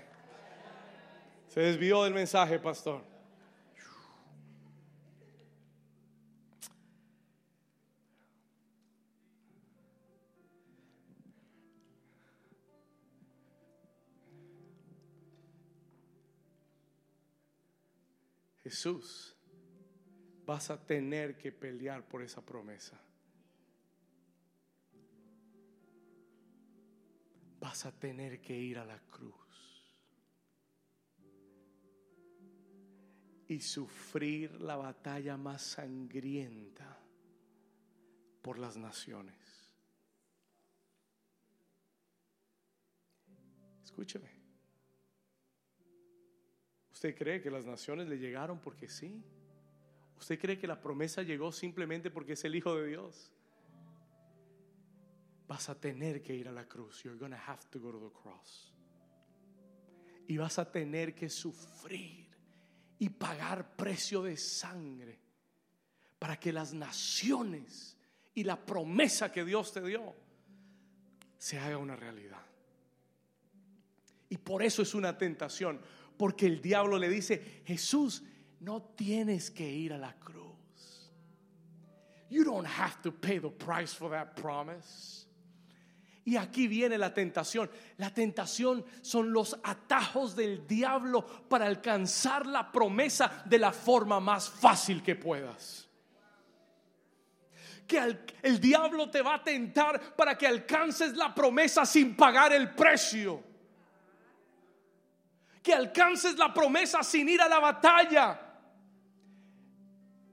[1.47, 2.99] Se desvió del mensaje, pastor.
[18.65, 19.37] Jesús,
[20.43, 22.99] vas a tener que pelear por esa promesa.
[27.59, 29.35] Vas a tener que ir a la cruz
[33.47, 36.99] y sufrir la batalla más sangrienta
[38.41, 39.37] por las naciones.
[43.83, 44.34] Escúcheme.
[47.05, 49.23] ¿Usted cree que las naciones le llegaron porque sí?
[50.17, 53.31] ¿Usted cree que la promesa llegó simplemente porque es el Hijo de Dios?
[55.47, 57.03] Vas a tener que ir a la cruz.
[57.03, 58.73] You're going have to go to the cross.
[60.27, 62.25] Y vas a tener que sufrir
[62.97, 65.19] y pagar precio de sangre
[66.17, 67.95] para que las naciones
[68.33, 70.15] y la promesa que Dios te dio
[71.37, 72.41] se haga una realidad.
[74.27, 75.79] Y por eso es una tentación
[76.17, 78.23] porque el diablo le dice, Jesús,
[78.59, 81.11] no tienes que ir a la cruz.
[82.29, 85.25] You don't have to pay the price for that promise.
[86.25, 87.69] Y aquí viene la tentación.
[87.97, 94.49] La tentación son los atajos del diablo para alcanzar la promesa de la forma más
[94.49, 95.87] fácil que puedas.
[97.87, 102.71] que el diablo te va a tentar para que alcances la promesa sin pagar el
[102.71, 103.43] precio.
[105.65, 108.37] Que alcances la promesa sin ir a la batalla.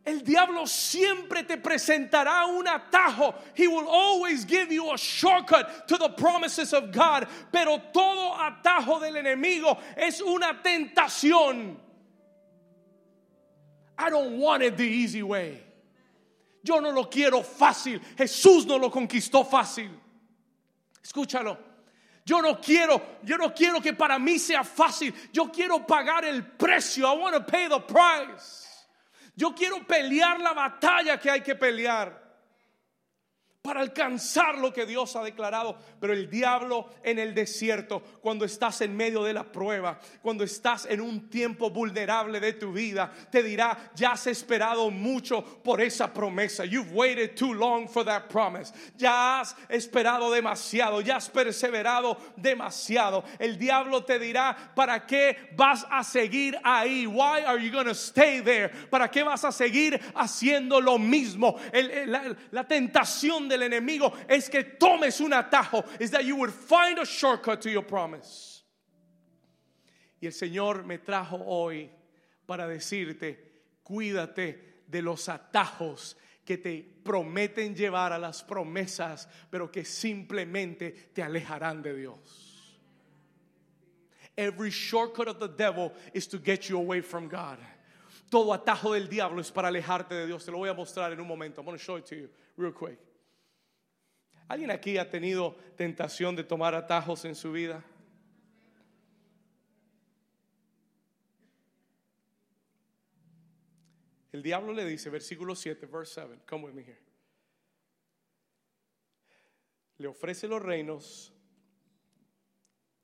[0.04, 3.34] El diablo siempre te presentará un atajo.
[3.54, 7.28] He will always give you a shortcut to the promises of God.
[7.50, 11.76] Pero todo atajo del enemigo es una tentación.
[13.96, 15.62] I don't want it the easy way.
[16.62, 18.00] Yo no lo quiero fácil.
[18.16, 19.88] Jesús no lo conquistó fácil.
[21.02, 21.56] Escúchalo.
[22.24, 25.12] Yo no quiero, yo no quiero que para mí sea fácil.
[25.32, 27.06] Yo quiero pagar el precio.
[27.06, 28.68] I want to pay the price.
[29.34, 32.21] Yo quiero pelear la batalla que hay que pelear
[33.62, 35.78] para alcanzar lo que Dios ha declarado.
[36.00, 40.84] Pero el diablo en el desierto, cuando estás en medio de la prueba, cuando estás
[40.86, 46.12] en un tiempo vulnerable de tu vida, te dirá, ya has esperado mucho por esa
[46.12, 46.64] promesa.
[46.64, 48.72] You've waited too long for that promise.
[48.98, 53.22] Ya has esperado demasiado, ya has perseverado demasiado.
[53.38, 57.06] El diablo te dirá, ¿para qué vas a seguir ahí?
[57.06, 58.70] Why are you going to stay there?
[58.90, 61.60] ¿Para qué vas a seguir haciendo lo mismo?
[61.72, 65.84] la, la tentación del enemigo es que tomes un atajo.
[66.00, 68.62] Is that you would find a shortcut to your promise.
[70.20, 71.90] Y el Señor me trajo hoy
[72.46, 73.38] para decirte,
[73.82, 81.22] cuídate de los atajos que te prometen llevar a las promesas, pero que simplemente te
[81.22, 82.78] alejarán de Dios.
[84.36, 87.58] Every shortcut of the devil is to get you away from God.
[88.30, 90.44] Todo atajo del diablo es para alejarte de Dios.
[90.44, 91.60] Te lo voy a mostrar en un momento.
[91.60, 92.98] I'm going to show it to you real quick.
[94.52, 97.82] ¿Alguien aquí ha tenido tentación de tomar atajos en su vida?
[104.30, 107.00] El diablo le dice, versículo 7, verse 7, come with me here.
[109.96, 111.32] Le ofrece los reinos,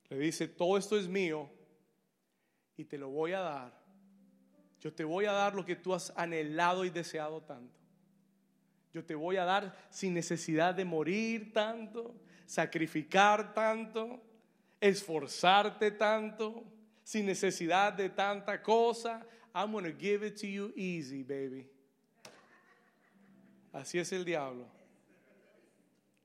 [0.09, 1.49] le dice, todo esto es mío
[2.77, 3.83] y te lo voy a dar.
[4.81, 7.78] Yo te voy a dar lo que tú has anhelado y deseado tanto.
[8.93, 12.15] Yo te voy a dar sin necesidad de morir tanto,
[12.45, 14.21] sacrificar tanto,
[14.81, 16.63] esforzarte tanto,
[17.03, 19.25] sin necesidad de tanta cosa.
[19.53, 21.67] I'm going to give it to you easy, baby.
[23.71, 24.67] Así es el diablo.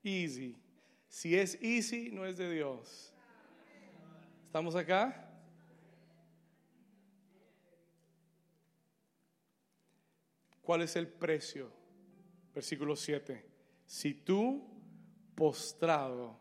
[0.02, 0.56] Easy.
[1.08, 3.12] Si es easy, no es de Dios.
[4.46, 5.28] ¿Estamos acá?
[10.62, 11.70] ¿Cuál es el precio?
[12.54, 13.44] Versículo 7.
[13.84, 14.64] Si tú
[15.34, 16.38] postrado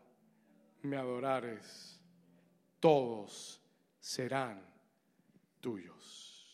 [0.82, 2.00] me adorares,
[2.78, 3.60] todos
[3.98, 4.64] serán
[5.60, 6.46] tuyos.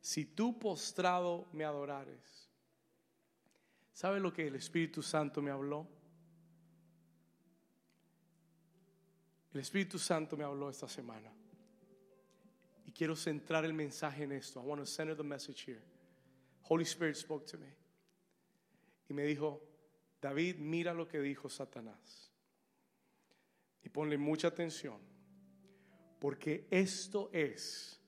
[0.00, 2.50] Si tú postrado me adorares,
[3.92, 5.88] ¿sabe lo que el Espíritu Santo me habló?
[9.54, 11.32] El Espíritu Santo me habló esta semana.
[12.84, 14.60] Y quiero centrar el mensaje en esto.
[14.60, 15.93] I want to center the message here.
[16.68, 17.74] Holy Spirit spoke to me.
[19.08, 19.62] Y me dijo,
[20.20, 22.32] David, mira lo que dijo Satanás.
[23.82, 24.98] Y ponle mucha atención,
[26.18, 28.00] porque esto es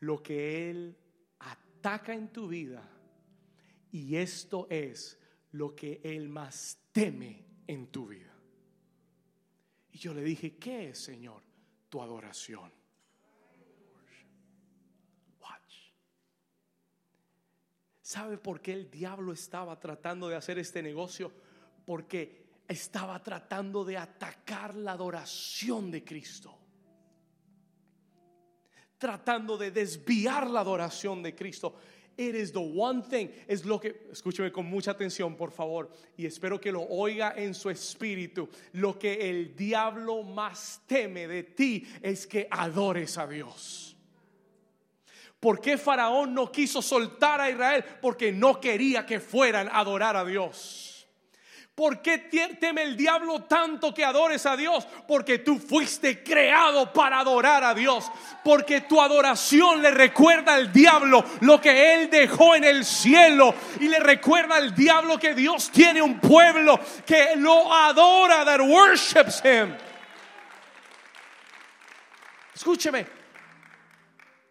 [0.00, 0.96] lo que él
[1.38, 2.82] ataca en tu vida
[3.92, 5.18] y esto es
[5.52, 8.34] lo que él más teme en tu vida.
[9.92, 11.42] Y yo le dije, ¿qué es, Señor?
[11.88, 12.72] Tu adoración.
[18.14, 21.32] ¿Sabe por qué el diablo estaba tratando de hacer este negocio?
[21.84, 26.56] Porque estaba tratando de atacar la adoración de Cristo.
[28.98, 31.74] Tratando de desviar la adoración de Cristo.
[32.16, 36.24] It is the one thing, es lo que, escúcheme con mucha atención, por favor, y
[36.24, 38.48] espero que lo oiga en su espíritu.
[38.74, 43.93] Lo que el diablo más teme de ti es que adores a Dios.
[45.44, 47.84] ¿Por qué Faraón no quiso soltar a Israel?
[48.00, 51.06] Porque no quería que fueran a adorar a Dios.
[51.74, 52.16] ¿Por qué
[52.58, 54.88] teme el diablo tanto que adores a Dios?
[55.06, 58.10] Porque tú fuiste creado para adorar a Dios.
[58.42, 63.54] Porque tu adoración le recuerda al diablo lo que él dejó en el cielo.
[63.80, 69.42] Y le recuerda al diablo que Dios tiene un pueblo que lo adora, that worships
[69.44, 69.74] him.
[72.54, 73.04] Escúcheme,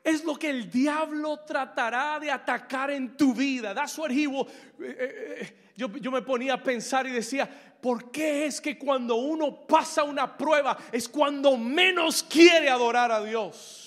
[0.03, 3.73] es lo que el diablo tratará de atacar en tu vida.
[3.73, 4.25] That's what he.
[4.25, 4.45] Eh,
[4.79, 7.49] eh, eh, yo, yo me ponía a pensar y decía,
[7.81, 13.23] ¿por qué es que cuando uno pasa una prueba es cuando menos quiere adorar a
[13.23, 13.82] Dios?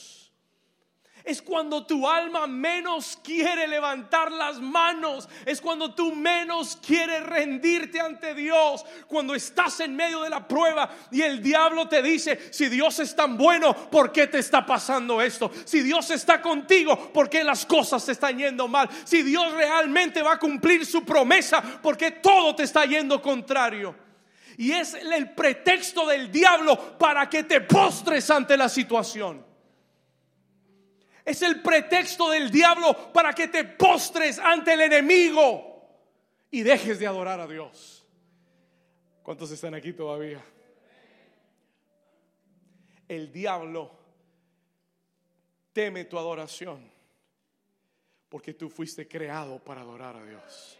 [1.27, 5.29] Es cuando tu alma menos quiere levantar las manos.
[5.45, 8.85] Es cuando tú menos quieres rendirte ante Dios.
[9.09, 13.17] Cuando estás en medio de la prueba y el diablo te dice, si Dios es
[13.17, 15.51] tan bueno, ¿por qué te está pasando esto?
[15.65, 18.89] Si Dios está contigo, ¿por qué las cosas te están yendo mal?
[19.03, 23.97] Si Dios realmente va a cumplir su promesa, ¿por qué todo te está yendo contrario?
[24.59, 29.46] Y es el pretexto del diablo para que te postres ante la situación.
[31.27, 35.83] Es el pretexto del diablo para que te postres ante el enemigo
[36.53, 38.07] y dejes de adorar a Dios.
[39.25, 40.41] ¿Cuántos están aquí todavía?
[43.09, 43.91] El diablo
[45.73, 46.89] teme tu adoración
[48.29, 50.79] porque tú fuiste creado para adorar a Dios.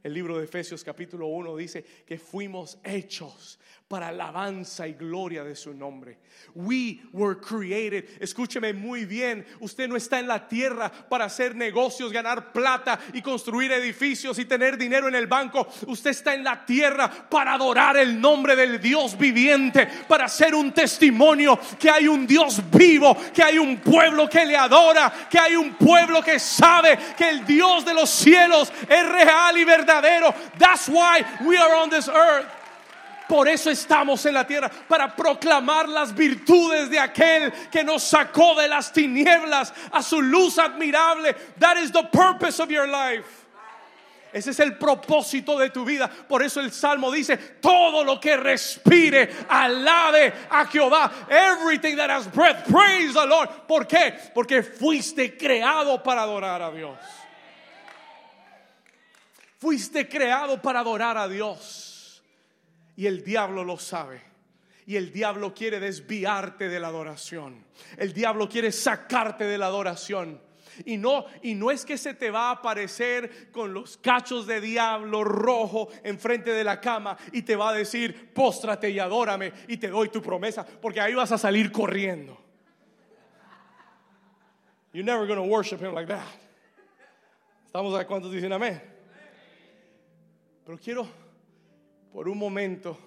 [0.00, 3.58] El libro de Efesios capítulo 1 dice que fuimos hechos
[3.88, 6.18] para alabanza y gloria de su nombre.
[6.54, 8.04] We were created.
[8.20, 13.22] Escúcheme muy bien, usted no está en la tierra para hacer negocios, ganar plata y
[13.22, 15.68] construir edificios y tener dinero en el banco.
[15.86, 20.72] Usted está en la tierra para adorar el nombre del Dios viviente, para hacer un
[20.72, 25.54] testimonio que hay un Dios vivo, que hay un pueblo que le adora, que hay
[25.54, 30.34] un pueblo que sabe que el Dios de los cielos es real y verdadero.
[30.58, 32.55] That's why we are on this earth.
[33.28, 38.54] Por eso estamos en la tierra, para proclamar las virtudes de aquel que nos sacó
[38.54, 41.34] de las tinieblas a su luz admirable.
[41.58, 43.46] That is the purpose of your life.
[44.32, 46.10] Ese es el propósito de tu vida.
[46.10, 51.10] Por eso el Salmo dice, todo lo que respire, alabe a Jehová.
[51.30, 53.48] Everything that has breath, praise the Lord.
[53.66, 54.12] ¿Por qué?
[54.34, 56.98] Porque fuiste creado para adorar a Dios.
[59.58, 61.85] Fuiste creado para adorar a Dios.
[62.96, 64.22] Y el diablo lo sabe.
[64.86, 67.64] Y el diablo quiere desviarte de la adoración.
[67.96, 70.40] El diablo quiere sacarte de la adoración.
[70.84, 74.60] Y no, y no es que se te va a aparecer con los cachos de
[74.60, 79.78] diablo rojo enfrente de la cama y te va a decir, póstrate y adórame y
[79.78, 82.38] te doy tu promesa, porque ahí vas a salir corriendo.
[84.92, 86.26] You're never going to worship him like that.
[87.66, 88.80] Estamos a cuántos dicen amén.
[90.64, 91.06] Pero quiero
[92.16, 92.98] por un momento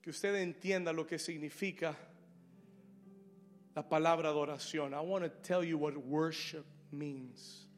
[0.00, 1.94] que usted entienda lo que significa
[3.74, 4.94] la palabra adoración.
[4.94, 7.68] I want to tell you what worship means.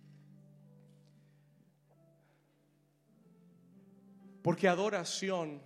[4.45, 5.61] Porque adoración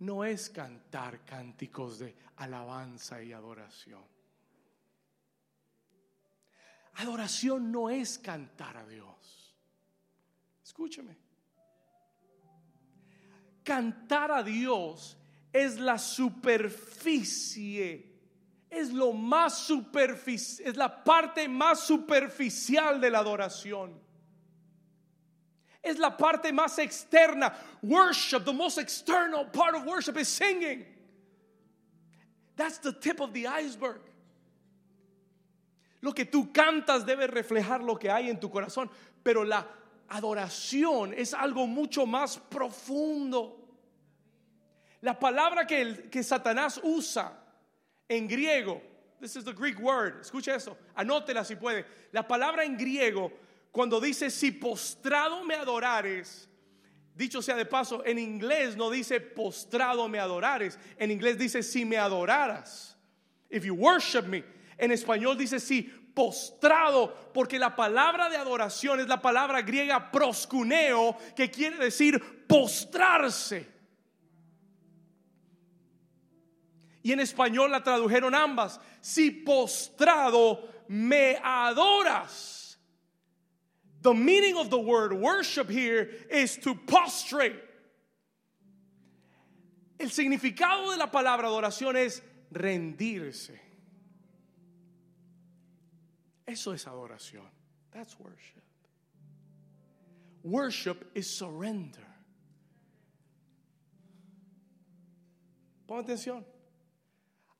[0.00, 4.02] no es cantar cánticos de alabanza y adoración.
[6.94, 9.54] Adoración no es cantar a Dios.
[10.64, 11.29] Escúchame
[13.64, 15.16] cantar a Dios
[15.52, 18.06] es la superficie,
[18.68, 23.98] es lo más superficial, es la parte más superficial de la adoración.
[25.82, 27.54] Es la parte más externa.
[27.82, 30.84] Worship, the most external part of worship is singing.
[32.56, 34.02] That's the tip of the iceberg.
[36.02, 38.90] Lo que tú cantas debe reflejar lo que hay en tu corazón,
[39.22, 39.66] pero la
[40.10, 43.56] adoración es algo mucho más profundo.
[45.00, 47.32] La palabra que, Satanás usa
[48.08, 48.82] en griego,
[49.20, 51.86] this is the Greek word, escucha eso, anótela si puede.
[52.12, 53.32] La palabra en griego,
[53.72, 56.48] cuando dice si postrado me adorares,
[57.14, 61.84] dicho sea de paso, en inglés no dice postrado me adorares, en inglés dice si
[61.84, 62.96] me adoraras.
[63.48, 64.44] If you worship me.
[64.78, 71.16] En español dice si postrado, porque la palabra de adoración es la palabra griega proscuneo,
[71.34, 73.68] que quiere decir postrarse.
[77.02, 78.78] Y en español la tradujeron ambas.
[79.00, 82.78] Si postrado me adoras.
[84.02, 87.60] The meaning of the word worship here is to prostrate.
[89.98, 93.69] El significado de la palabra adoración es rendirse.
[96.50, 97.48] Eso es adoración.
[97.92, 98.62] That's worship.
[100.42, 102.04] Worship is surrender.
[105.86, 106.44] Pon atención.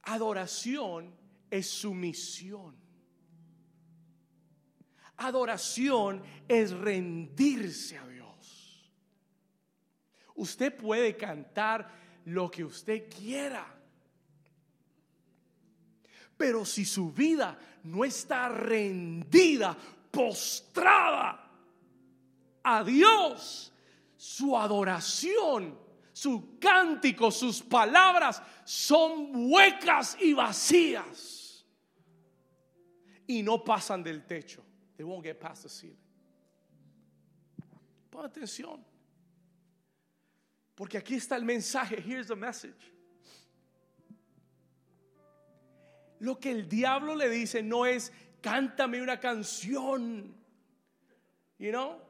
[0.02, 1.14] Adoración
[1.48, 2.74] es sumisión.
[5.18, 8.90] Adoración es rendirse a Dios.
[10.34, 11.88] Usted puede cantar
[12.24, 13.79] lo que usted quiera.
[16.40, 19.76] Pero si su vida no está rendida,
[20.10, 21.50] postrada
[22.62, 23.72] a Dios,
[24.16, 25.78] su adoración
[26.12, 31.64] su cántico, sus palabras son huecas y vacías.
[33.26, 34.62] y no pasan del techo.
[34.96, 35.96] They won't get past the ceiling.
[38.10, 38.84] Pon atención.
[40.74, 42.02] Porque aquí está el mensaje.
[42.04, 42.92] Here's the message.
[46.20, 50.34] Lo que el diablo le dice no es cántame una canción.
[51.58, 52.00] You know?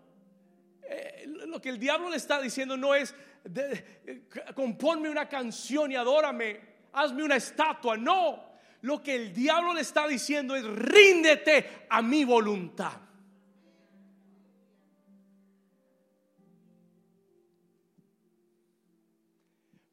[0.82, 5.96] Eh, lo que el diablo le está diciendo no es de, componme una canción y
[5.96, 6.60] adórame,
[6.92, 7.96] hazme una estatua.
[7.96, 8.50] No.
[8.82, 13.00] Lo que el diablo le está diciendo es ríndete a mi voluntad.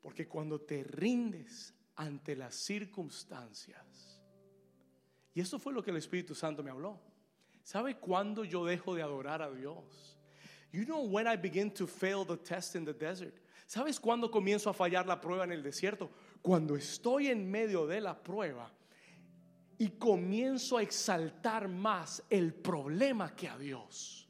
[0.01, 3.87] Porque cuando te rindes ante las circunstancias,
[5.38, 7.00] y eso fue lo que el Espíritu Santo me habló.
[7.62, 10.18] ¿Sabe cuándo yo dejo de adorar a Dios?
[10.72, 13.36] You know when I begin to fail the test in the desert.
[13.68, 16.10] ¿Sabes cuándo comienzo a fallar la prueba en el desierto?
[16.42, 18.72] Cuando estoy en medio de la prueba
[19.78, 24.26] y comienzo a exaltar más el problema que a Dios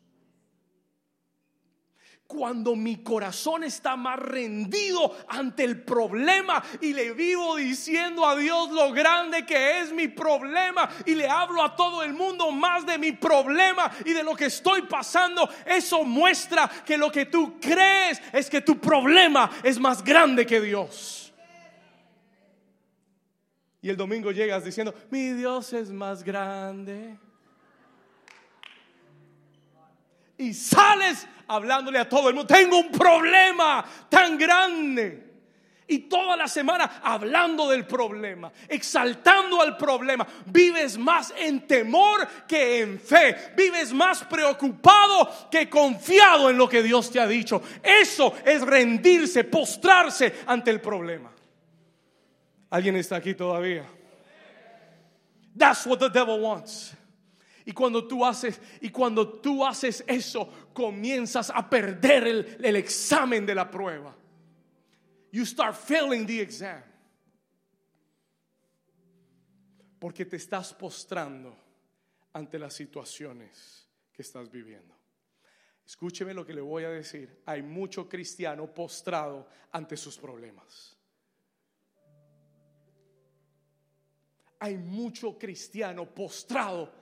[2.28, 8.70] cuando mi corazón está más rendido ante el problema y le vivo diciendo a Dios
[8.72, 12.98] lo grande que es mi problema y le hablo a todo el mundo más de
[12.98, 18.22] mi problema y de lo que estoy pasando, eso muestra que lo que tú crees
[18.34, 21.34] es que tu problema es más grande que Dios.
[23.82, 27.18] Y el domingo llegas diciendo, mi Dios es más grande.
[30.38, 35.28] Y sales hablándole a todo el mundo, tengo un problema tan grande.
[35.90, 40.28] Y toda la semana hablando del problema, exaltando al problema.
[40.48, 43.54] Vives más en temor que en fe.
[43.56, 47.62] Vives más preocupado que confiado en lo que Dios te ha dicho.
[47.82, 51.32] Eso es rendirse, postrarse ante el problema.
[52.70, 53.86] ¿Alguien está aquí todavía?
[55.58, 56.94] That's what the devil wants.
[57.68, 63.46] Y cuando tú haces, y cuando tú haces eso, comienzas a perder el, el examen
[63.46, 64.16] de la prueba.
[65.34, 66.82] You start failing the exam.
[70.00, 71.58] Porque te estás postrando
[72.32, 74.96] ante las situaciones que estás viviendo.
[75.86, 77.42] Escúcheme lo que le voy a decir.
[77.46, 80.96] Hay mucho cristiano postrado ante sus problemas.
[84.58, 86.97] Hay mucho cristiano postrado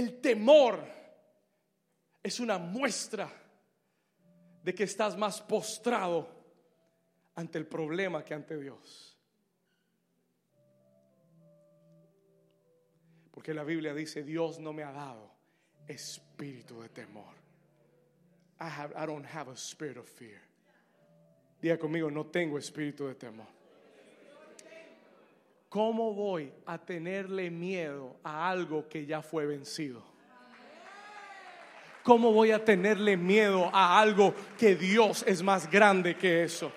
[0.00, 0.82] el temor
[2.22, 3.30] es una muestra
[4.62, 6.28] de que estás más postrado
[7.34, 9.16] ante el problema que ante Dios.
[13.30, 15.30] Porque la Biblia dice, Dios no me ha dado
[15.86, 17.34] espíritu de temor.
[18.60, 20.40] I, don't have a spirit of fear.
[21.62, 23.59] Diga conmigo, no tengo espíritu de temor.
[25.70, 30.02] ¿Cómo voy a tenerle miedo a algo que ya fue vencido?
[32.02, 36.72] ¿Cómo voy a tenerle miedo a algo que Dios es más grande que eso?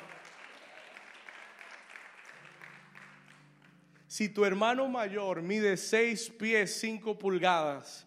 [4.06, 8.06] Si tu hermano mayor mide 6 pies 5 pulgadas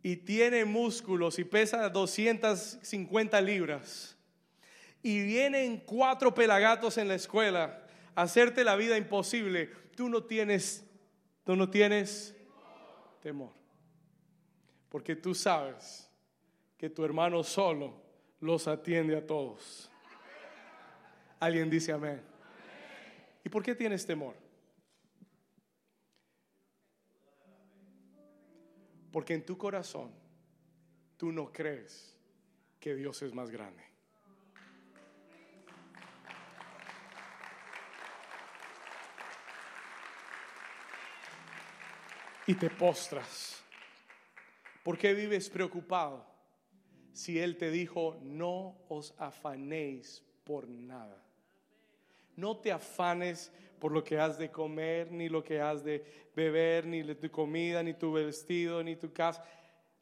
[0.00, 4.16] y tiene músculos y pesa 250 libras
[5.02, 7.82] y vienen cuatro pelagatos en la escuela
[8.18, 10.84] hacerte la vida imposible, tú no tienes,
[11.44, 12.36] tú no tienes
[13.20, 13.52] temor.
[14.88, 16.10] Porque tú sabes
[16.76, 18.02] que tu hermano solo
[18.40, 19.88] los atiende a todos.
[21.38, 22.20] Alguien dice amén.
[23.44, 24.34] ¿Y por qué tienes temor?
[29.12, 30.10] Porque en tu corazón
[31.16, 32.18] tú no crees
[32.80, 33.87] que Dios es más grande.
[42.48, 43.62] Y te postras.
[44.82, 46.24] ¿Por qué vives preocupado?
[47.12, 51.22] Si Él te dijo, no os afanéis por nada.
[52.36, 56.02] No te afanes por lo que has de comer, ni lo que has de
[56.34, 59.44] beber, ni tu comida, ni tu vestido, ni tu casa.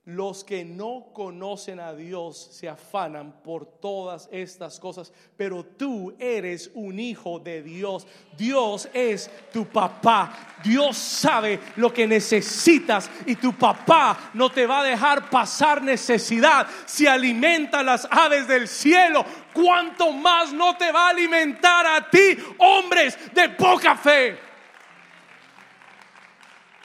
[0.06, 6.70] Los que no conocen a Dios se afanan por todas estas cosas, pero tú eres
[6.74, 8.06] un hijo de Dios.
[8.38, 10.54] Dios es tu papá.
[10.62, 16.68] Dios sabe lo que necesitas y tu papá no te va a dejar pasar necesidad.
[16.86, 22.38] Si alimenta las aves del cielo, ¿cuánto más no te va a alimentar a ti,
[22.58, 24.38] hombres de poca fe?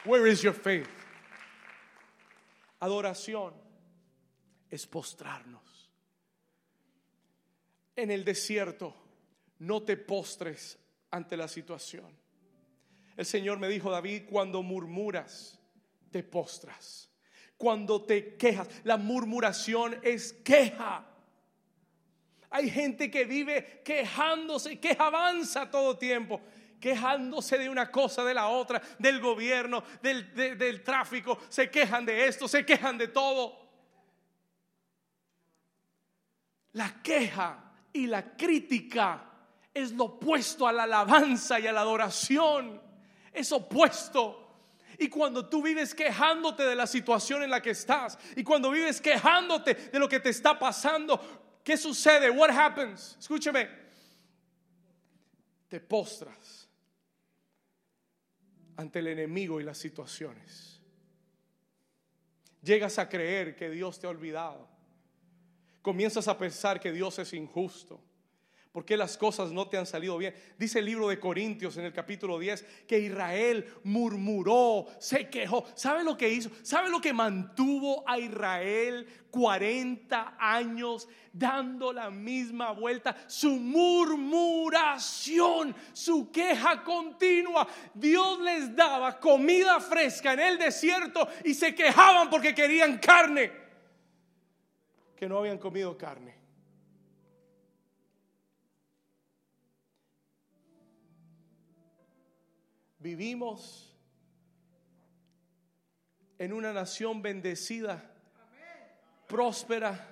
[0.04, 0.91] Where is your faith?
[2.82, 3.54] Adoración
[4.68, 5.88] es postrarnos.
[7.94, 8.92] En el desierto
[9.60, 10.80] no te postres
[11.12, 12.10] ante la situación.
[13.16, 15.60] El Señor me dijo, David, cuando murmuras,
[16.10, 17.08] te postras.
[17.56, 21.06] Cuando te quejas, la murmuración es queja.
[22.50, 26.40] Hay gente que vive quejándose, que avanza todo tiempo,
[26.82, 32.26] quejándose de una cosa, de la otra, del gobierno, del, del tráfico, se quejan de
[32.26, 33.56] esto, se quejan de todo.
[36.72, 39.30] La queja y la crítica
[39.72, 42.82] es lo opuesto a la alabanza y a la adoración.
[43.32, 44.40] Es opuesto.
[44.98, 49.00] Y cuando tú vives quejándote de la situación en la que estás, y cuando vives
[49.00, 52.28] quejándote de lo que te está pasando, ¿qué sucede?
[52.28, 53.16] What happens?
[53.20, 53.68] Escúcheme.
[55.68, 56.61] Te postras
[58.76, 60.80] ante el enemigo y las situaciones.
[62.62, 64.68] Llegas a creer que Dios te ha olvidado.
[65.82, 68.00] Comienzas a pensar que Dios es injusto
[68.72, 70.34] ¿Por qué las cosas no te han salido bien?
[70.58, 75.66] Dice el libro de Corintios en el capítulo 10 que Israel murmuró, se quejó.
[75.74, 76.50] ¿Sabe lo que hizo?
[76.62, 83.14] ¿Sabe lo que mantuvo a Israel 40 años dando la misma vuelta?
[83.26, 87.68] Su murmuración, su queja continua.
[87.92, 93.52] Dios les daba comida fresca en el desierto y se quejaban porque querían carne,
[95.14, 96.40] que no habían comido carne.
[103.02, 103.92] Vivimos
[106.38, 108.00] en una nación bendecida,
[109.26, 110.08] próspera,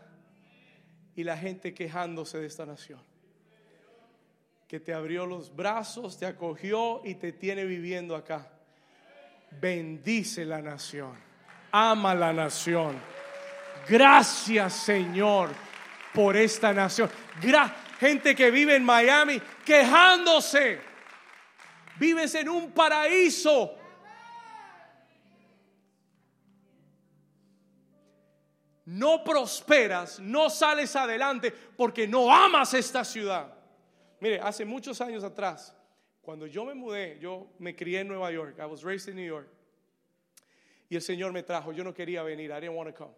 [1.14, 3.00] y la gente quejándose de esta nación.
[4.66, 8.50] Que te abrió los brazos, te acogió y te tiene viviendo acá.
[9.60, 11.16] Bendice la nación,
[11.70, 12.96] ama la nación.
[13.88, 15.50] Gracias Señor
[16.12, 17.08] por esta nación.
[18.00, 20.89] gente que vive en Miami quejándose
[22.00, 23.76] Vives en un paraíso.
[28.86, 33.54] No prosperas, no sales adelante porque no amas esta ciudad.
[34.18, 35.76] Mire, hace muchos años atrás,
[36.22, 38.56] cuando yo me mudé, yo me crié en Nueva York.
[38.58, 39.48] I was raised in New York.
[40.88, 41.70] Y el Señor me trajo.
[41.70, 42.50] Yo no quería venir.
[42.50, 43.14] I didn't want to come.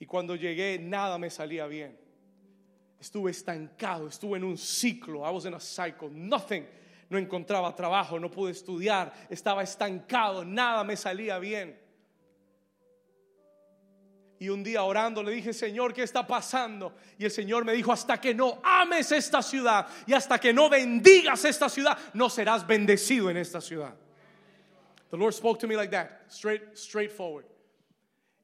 [0.00, 1.96] Y cuando llegué, nada me salía bien.
[3.00, 4.08] Estuve estancado.
[4.08, 5.24] Estuve en un ciclo.
[5.24, 6.10] I was in a cycle.
[6.10, 6.66] Nothing
[7.10, 11.78] no encontraba trabajo, no pude estudiar, estaba estancado, nada me salía bien.
[14.38, 16.94] Y un día orando le dije, Señor, ¿qué está pasando?
[17.18, 20.70] Y el Señor me dijo, hasta que no ames esta ciudad y hasta que no
[20.70, 23.94] bendigas esta ciudad, no serás bendecido en esta ciudad.
[25.10, 27.44] The Lord spoke to me like that, straight, straightforward.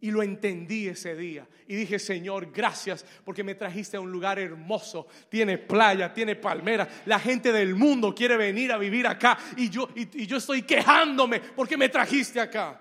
[0.06, 1.48] Y lo entendí ese día.
[1.66, 5.08] Y dije, Señor, gracias porque me trajiste a un lugar hermoso.
[5.28, 6.88] Tiene playa, tiene palmera.
[7.06, 9.36] La gente del mundo quiere venir a vivir acá.
[9.56, 12.80] Y yo, y, yo estoy quejándome porque me trajiste acá.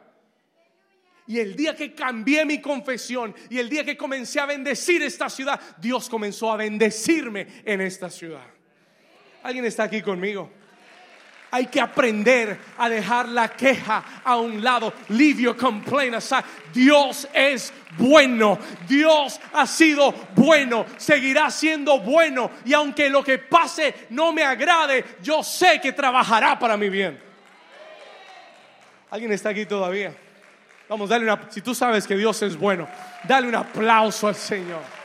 [1.26, 5.28] Y el día que cambié mi confesión y el día que comencé a bendecir esta
[5.28, 8.45] ciudad, Dios comenzó a bendecirme en esta ciudad.
[9.41, 10.51] ¿Alguien está aquí conmigo?
[11.51, 14.93] Hay que aprender a dejar la queja a un lado.
[15.09, 16.43] Leave your complaint aside.
[16.73, 18.59] Dios es bueno.
[18.87, 20.85] Dios ha sido bueno.
[20.97, 22.51] Seguirá siendo bueno.
[22.65, 27.19] Y aunque lo que pase no me agrade, yo sé que trabajará para mi bien.
[29.09, 30.13] ¿Alguien está aquí todavía?
[30.89, 31.49] Vamos, dale una.
[31.49, 32.87] Si tú sabes que Dios es bueno,
[33.23, 35.05] dale un aplauso al Señor.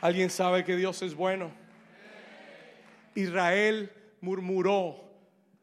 [0.00, 1.50] ¿Alguien sabe que Dios es bueno?
[3.14, 5.08] Israel murmuró,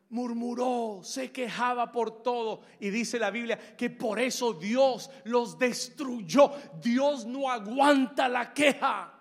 [0.09, 2.61] murmuró, se quejaba por todo.
[2.79, 6.51] Y dice la Biblia que por eso Dios los destruyó.
[6.81, 9.13] Dios no aguanta la queja.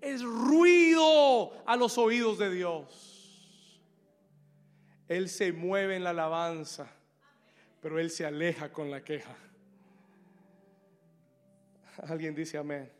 [0.00, 3.80] Es ruido a los oídos de Dios.
[5.08, 6.90] Él se mueve en la alabanza,
[7.80, 9.34] pero Él se aleja con la queja.
[12.08, 12.90] Alguien dice amén.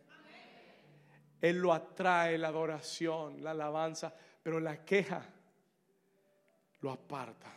[1.40, 5.22] Él lo atrae la adoración, la alabanza, pero la queja
[6.80, 7.52] lo aparta.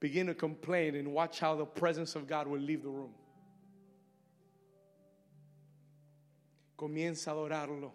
[0.00, 3.14] Begin to complain and watch how the presence of God will leave the room.
[6.76, 7.92] Comienza a adorarlo,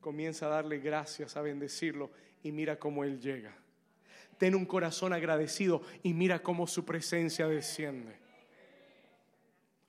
[0.00, 2.10] comienza a darle gracias, a bendecirlo
[2.42, 3.54] y mira cómo Él llega.
[4.38, 8.23] Ten un corazón agradecido y mira cómo su presencia desciende.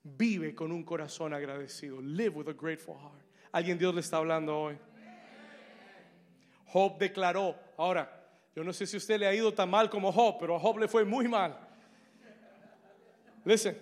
[0.07, 1.99] Vive con un corazón agradecido.
[1.99, 3.25] Live with a grateful heart.
[3.51, 4.77] Alguien Dios le está hablando hoy.
[6.67, 8.07] Job declaró, ahora,
[8.55, 10.77] yo no sé si usted le ha ido tan mal como Job, pero a Job
[10.77, 11.57] le fue muy mal.
[13.43, 13.77] Listen,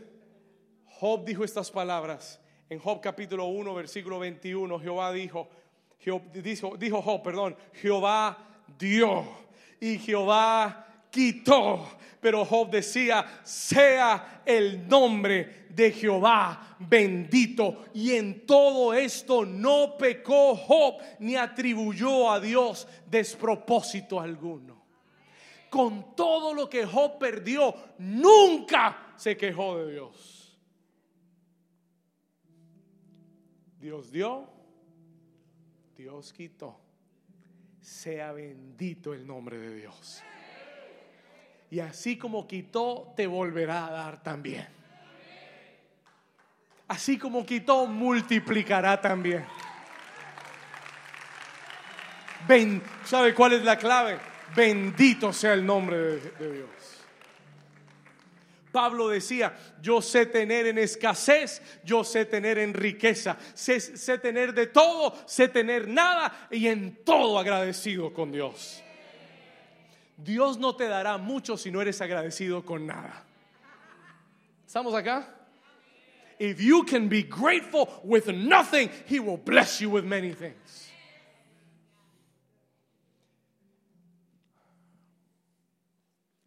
[0.85, 5.49] Job dijo estas palabras En Job capítulo 1, versículo 21, Jehová dijo,
[6.33, 8.37] dijo, dijo Job, perdón, Jehová
[8.79, 9.25] dio
[9.79, 11.87] y Jehová quitó.
[12.19, 17.85] Pero Job decía, sea el nombre de Jehová bendito.
[17.93, 24.81] Y en todo esto no pecó Job ni atribuyó a Dios despropósito alguno.
[25.69, 30.57] Con todo lo que Job perdió, nunca se quejó de Dios.
[33.79, 34.47] Dios dio,
[35.97, 36.79] Dios quitó.
[37.81, 40.23] Sea bendito el nombre de Dios.
[41.73, 44.67] Y así como quitó, te volverá a dar también.
[46.87, 49.43] Así como quitó, multiplicará también.
[53.03, 54.19] ¿Sabe cuál es la clave?
[54.55, 56.69] Bendito sea el nombre de Dios.
[58.71, 64.53] Pablo decía, yo sé tener en escasez, yo sé tener en riqueza, sé, sé, tener
[64.53, 68.82] de todo, sé tener nada y en todo agradecido con Dios.
[70.23, 73.25] Dios no te dará mucho si no eres agradecido con nada.
[74.65, 75.27] ¿Estamos acá?
[76.39, 80.89] If you can be grateful with nothing, He will bless you with many things.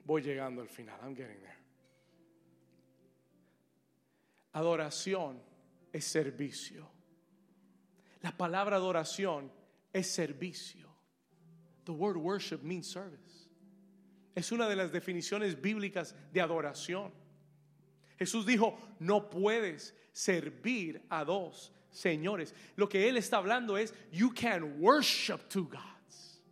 [0.06, 0.94] Voy llegando al final.
[1.02, 1.56] I'm getting there.
[4.54, 5.36] Adoración
[5.92, 6.86] es servicio.
[8.22, 9.50] La palabra adoración
[9.92, 10.86] es servicio.
[11.84, 13.25] The word worship means service.
[14.36, 17.10] Es una de las definiciones bíblicas de adoración.
[18.18, 22.54] Jesús dijo, no puedes servir a dos señores.
[22.76, 26.42] Lo que él está hablando es, you can worship two gods.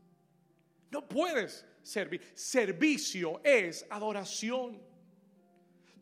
[0.91, 2.23] No puedes servir.
[2.35, 4.81] Servicio es adoración.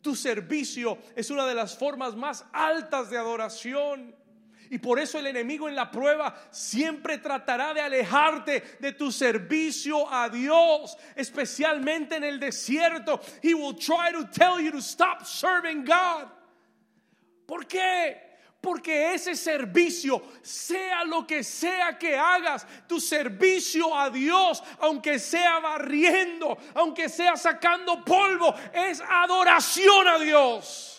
[0.01, 4.15] Tu servicio es una de las formas más altas de adoración.
[4.73, 10.11] Y por eso el enemigo en la prueba siempre tratará de alejarte de tu servicio
[10.11, 13.21] a Dios, especialmente en el desierto.
[13.43, 16.27] He will try to tell you to stop serving God.
[17.45, 18.19] ¿Por qué?
[18.59, 25.59] Porque ese servicio, sea lo que sea que hagas, tu servicio a Dios, aunque sea
[25.59, 30.92] barriendo, aunque sea sacando polvo, es adoración a Dios.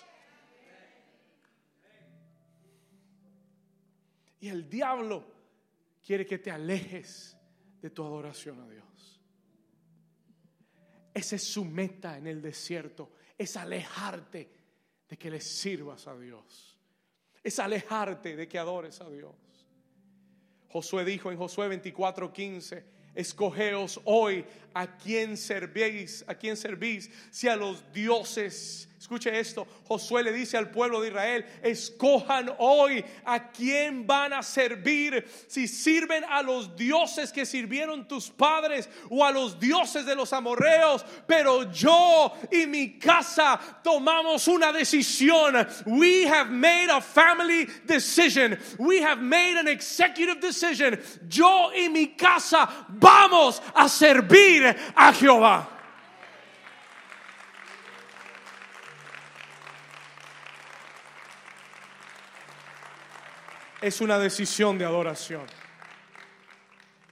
[4.45, 5.25] Y el diablo
[6.05, 7.37] quiere que te alejes
[7.81, 9.21] de tu adoración a Dios.
[11.15, 14.51] Esa es su meta en el desierto, es alejarte
[15.09, 16.75] de que le sirvas a Dios
[17.45, 19.35] es alejarte de que adores a Dios.
[20.69, 22.83] Josué dijo en Josué 24:15,
[23.15, 30.23] escogeos hoy a quién servís, a quién servís, si a los dioses Escuche esto, Josué
[30.23, 36.25] le dice al pueblo de Israel, escojan hoy a quién van a servir, si sirven
[36.25, 41.71] a los dioses que sirvieron tus padres o a los dioses de los amorreos, pero
[41.71, 45.69] yo y mi casa tomamos una decisión.
[45.85, 48.59] We have made a family decision.
[48.79, 50.99] We have made an executive decision.
[51.29, 54.64] Yo y mi casa vamos a servir
[54.95, 55.75] a Jehová.
[63.85, 65.45] es una decisión de adoración.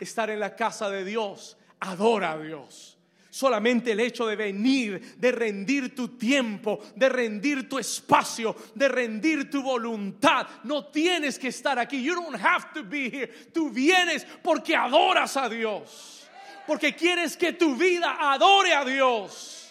[0.01, 2.97] Estar en la casa de Dios, adora a Dios.
[3.29, 9.51] Solamente el hecho de venir, de rendir tu tiempo, de rendir tu espacio, de rendir
[9.51, 10.47] tu voluntad.
[10.65, 12.03] No tienes que estar aquí.
[12.03, 13.29] You don't have to be here.
[13.53, 16.22] Tú vienes porque adoras a Dios.
[16.67, 19.63] Porque quieres que tu vida adore a Dios.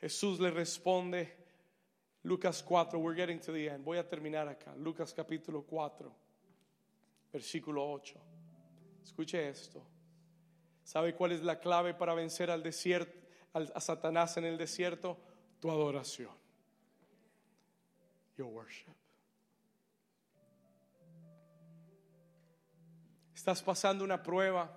[0.00, 1.32] Jesús le responde,
[2.24, 3.84] Lucas 4, we're getting to the end.
[3.84, 4.74] Voy a terminar acá.
[4.76, 6.12] Lucas capítulo 4,
[7.32, 8.20] versículo 8.
[9.04, 9.80] Escuche esto.
[10.82, 13.16] ¿Sabe cuál es la clave para vencer al desierto,
[13.52, 15.16] a Satanás en el desierto?
[15.60, 16.30] Tu adoración.
[18.36, 19.01] Your worship.
[23.42, 24.72] Estás pasando una prueba.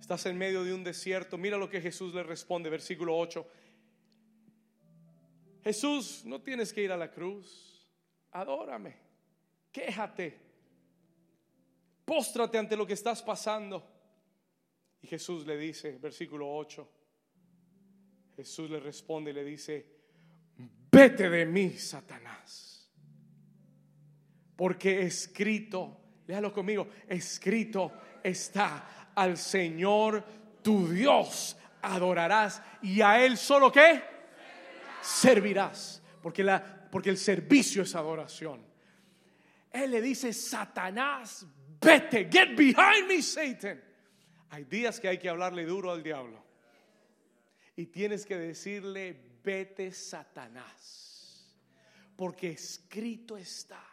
[0.00, 1.36] Estás en medio de un desierto.
[1.36, 3.46] Mira lo que Jesús le responde, versículo 8.
[5.62, 7.86] Jesús, no tienes que ir a la cruz.
[8.30, 8.96] Adórame.
[9.70, 10.40] Quéjate.
[12.06, 13.86] Póstrate ante lo que estás pasando.
[15.02, 16.90] Y Jesús le dice, versículo 8.
[18.36, 19.86] Jesús le responde y le dice,
[20.90, 22.90] vete de mí, Satanás.
[24.56, 30.24] Porque escrito, léalo conmigo, escrito está al Señor
[30.62, 34.14] tu Dios adorarás y a Él solo qué?
[35.04, 36.02] servirás.
[36.22, 38.64] Porque, la, porque el servicio es adoración.
[39.70, 41.46] Él le dice, Satanás,
[41.80, 43.82] vete, get behind me, Satan.
[44.50, 46.42] Hay días que hay que hablarle duro al diablo.
[47.76, 51.52] Y tienes que decirle, vete, Satanás.
[52.16, 53.84] Porque escrito está,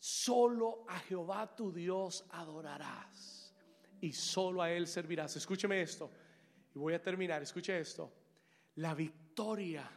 [0.00, 3.54] solo a Jehová tu Dios adorarás
[4.00, 5.36] y solo a Él servirás.
[5.36, 6.10] Escúcheme esto.
[6.74, 7.42] Y voy a terminar.
[7.42, 8.10] Escuche esto.
[8.76, 9.88] La victoria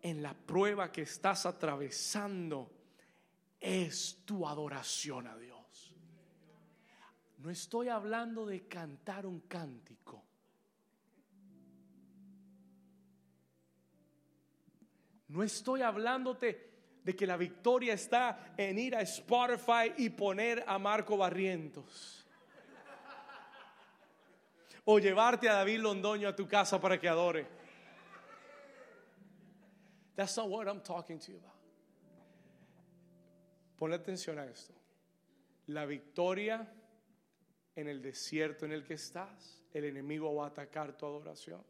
[0.00, 2.70] en la prueba que estás atravesando
[3.60, 5.94] es tu adoración a Dios.
[7.38, 10.24] No estoy hablando de cantar un cántico.
[15.28, 16.73] No estoy hablándote
[17.04, 22.26] de que la victoria está en ir a Spotify y poner a Marco Barrientos.
[24.86, 27.46] O llevarte a David Londoño a tu casa para que adore.
[30.16, 31.52] That's not what I'm talking to you about.
[33.76, 34.72] Ponle atención a esto.
[35.66, 36.66] La victoria
[37.76, 41.62] en el desierto en el que estás, el enemigo va a atacar tu adoración.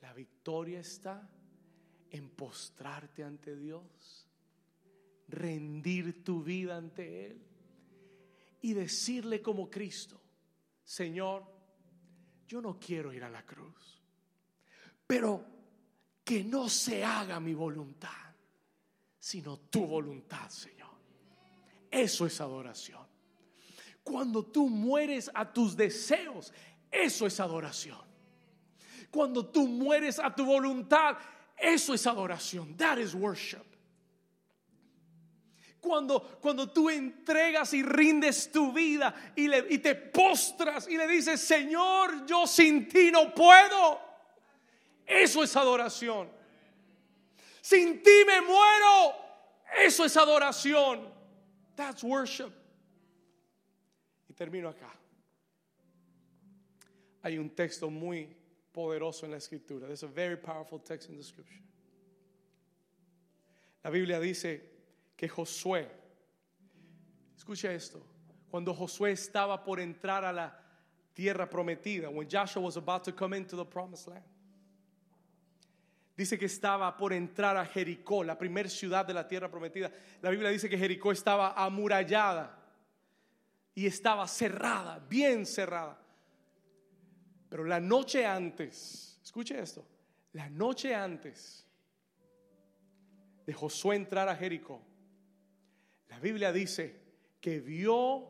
[0.00, 1.28] La victoria está
[2.10, 4.28] en postrarte ante Dios,
[5.28, 7.42] rendir tu vida ante Él
[8.62, 10.20] y decirle como Cristo,
[10.84, 11.44] Señor,
[12.46, 14.02] yo no quiero ir a la cruz,
[15.06, 15.44] pero
[16.24, 18.30] que no se haga mi voluntad
[19.20, 20.88] sino tu voluntad, Señor.
[21.90, 23.06] Eso es adoración.
[24.02, 26.52] Cuando tú mueres a tus deseos,
[26.90, 28.00] eso es adoración.
[29.10, 31.18] Cuando tú mueres a tu voluntad,
[31.60, 32.76] eso es adoración.
[32.76, 33.64] That is worship.
[35.80, 41.06] Cuando, cuando tú entregas y rindes tu vida y, le, y te postras y le
[41.06, 43.98] dices, Señor, yo sin ti no puedo.
[45.06, 46.30] Eso es adoración.
[47.62, 49.14] Sin ti me muero.
[49.78, 51.08] Eso es adoración.
[51.76, 52.52] That's worship.
[54.28, 54.92] Y termino acá.
[57.22, 58.36] Hay un texto muy
[58.72, 59.86] poderoso en la escritura.
[59.86, 61.62] There's a very powerful text in the scripture.
[63.82, 64.60] La Biblia dice
[65.16, 65.88] que Josué,
[67.36, 68.00] escucha esto,
[68.50, 70.52] cuando Josué estaba por entrar a la
[71.14, 74.24] tierra prometida, when Joshua was about to come into the promised land,
[76.20, 79.90] Dice que estaba por entrar a Jericó, la primera ciudad de la tierra prometida.
[80.20, 82.58] La Biblia dice que Jericó estaba amurallada
[83.74, 85.98] y estaba cerrada, bien cerrada.
[87.50, 89.84] Pero la noche antes, escuche esto,
[90.32, 91.66] la noche antes
[93.44, 94.80] de Josué entrar a Jericó,
[96.08, 97.00] la Biblia dice
[97.40, 98.28] que vio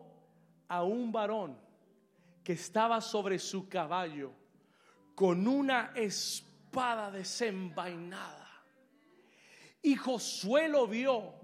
[0.69, 1.59] a un varón
[2.43, 4.33] que estaba sobre su caballo
[5.15, 8.49] con una espada desenvainada.
[9.83, 11.35] Y Josué lo vio.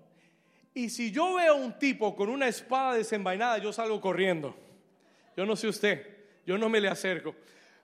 [0.73, 4.57] Y si yo veo un tipo con una espada desenvainada, yo salgo corriendo.
[5.37, 6.07] Yo no sé usted,
[6.47, 7.35] yo no me le acerco.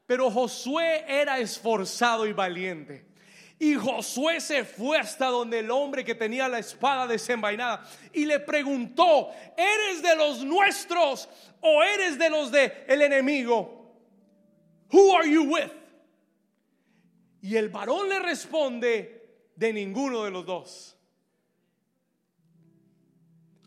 [0.06, 3.06] Pero Josué era esforzado y valiente.
[3.58, 8.40] Y Josué se fue hasta donde el hombre que tenía la espada desenvainada y le
[8.40, 11.28] preguntó, ¿eres de los nuestros
[11.60, 13.94] o eres de los del el enemigo?
[14.92, 15.70] Who are you with?
[17.40, 19.22] Y el varón le responde,
[19.54, 20.96] de ninguno de los dos.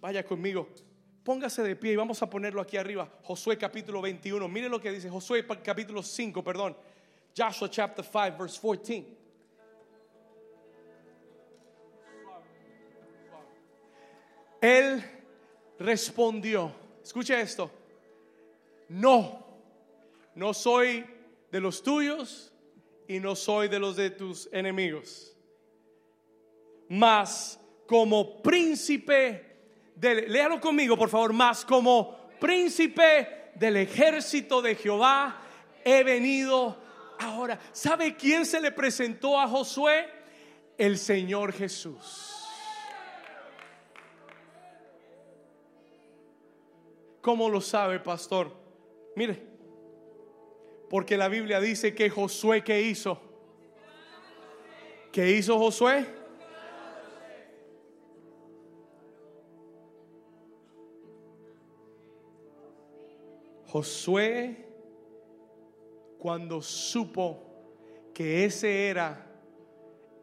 [0.02, 0.68] Vaya conmigo,
[1.26, 3.10] póngase de pie y vamos a ponerlo aquí arriba.
[3.24, 4.48] Josué capítulo 21.
[4.48, 6.78] Mire lo que dice Josué capítulo 5, perdón.
[7.36, 9.06] Joshua chapter 5, verse 14.
[14.62, 15.04] Él
[15.78, 16.72] respondió,
[17.04, 17.70] escuche esto,
[18.88, 19.46] no,
[20.34, 21.06] no soy
[21.52, 22.56] de los tuyos,
[23.08, 25.36] y no soy de los de tus enemigos.
[26.90, 29.55] Mas como príncipe
[30.02, 35.42] léalo conmigo por favor, más como príncipe del ejército de Jehová
[35.84, 36.78] he venido
[37.20, 37.60] ahora.
[37.72, 40.10] ¿Sabe quién se le presentó a Josué?
[40.78, 42.34] El Señor Jesús.
[47.22, 48.52] ¿Cómo lo sabe, pastor?
[49.16, 49.42] Mire,
[50.90, 53.20] porque la Biblia dice que Josué, ¿qué hizo?
[55.12, 56.06] ¿Qué hizo Josué?
[63.76, 64.56] Josué,
[66.18, 67.44] cuando supo
[68.14, 69.30] que ese era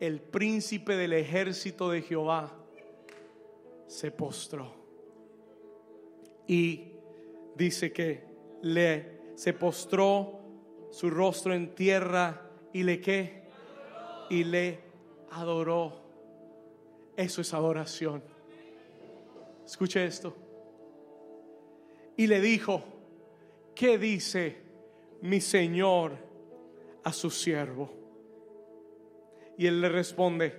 [0.01, 2.51] el príncipe del ejército de Jehová,
[3.87, 4.73] se postró.
[6.47, 6.93] Y
[7.55, 8.24] dice que
[8.62, 10.41] le se postró
[10.91, 13.43] su rostro en tierra y le qué
[14.31, 14.81] y le
[15.31, 16.01] adoró.
[17.19, 18.23] Eso es adoración.
[19.66, 20.35] Escuche esto.
[22.16, 22.91] Y le dijo,
[23.74, 24.57] ¿qué dice
[25.23, 26.16] mi Señor
[27.05, 27.90] a su siervo?
[29.59, 30.55] Y él le responde,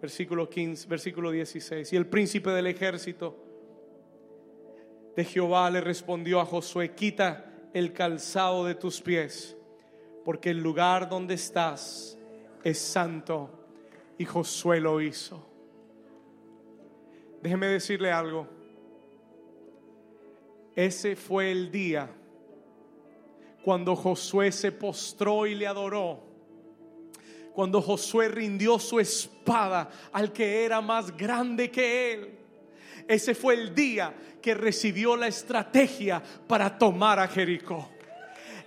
[0.00, 3.36] versículo 15, versículo 16, y el príncipe del ejército
[5.16, 9.56] de Jehová le respondió a Josué, quita el calzado de tus pies,
[10.24, 12.16] porque el lugar donde estás
[12.64, 13.50] es santo.
[14.16, 15.44] Y Josué lo hizo.
[17.42, 18.48] Déjeme decirle algo.
[20.74, 22.10] Ese fue el día
[23.68, 26.24] cuando Josué se postró y le adoró.
[27.52, 32.38] Cuando Josué rindió su espada al que era más grande que él.
[33.06, 37.90] Ese fue el día que recibió la estrategia para tomar a Jericó.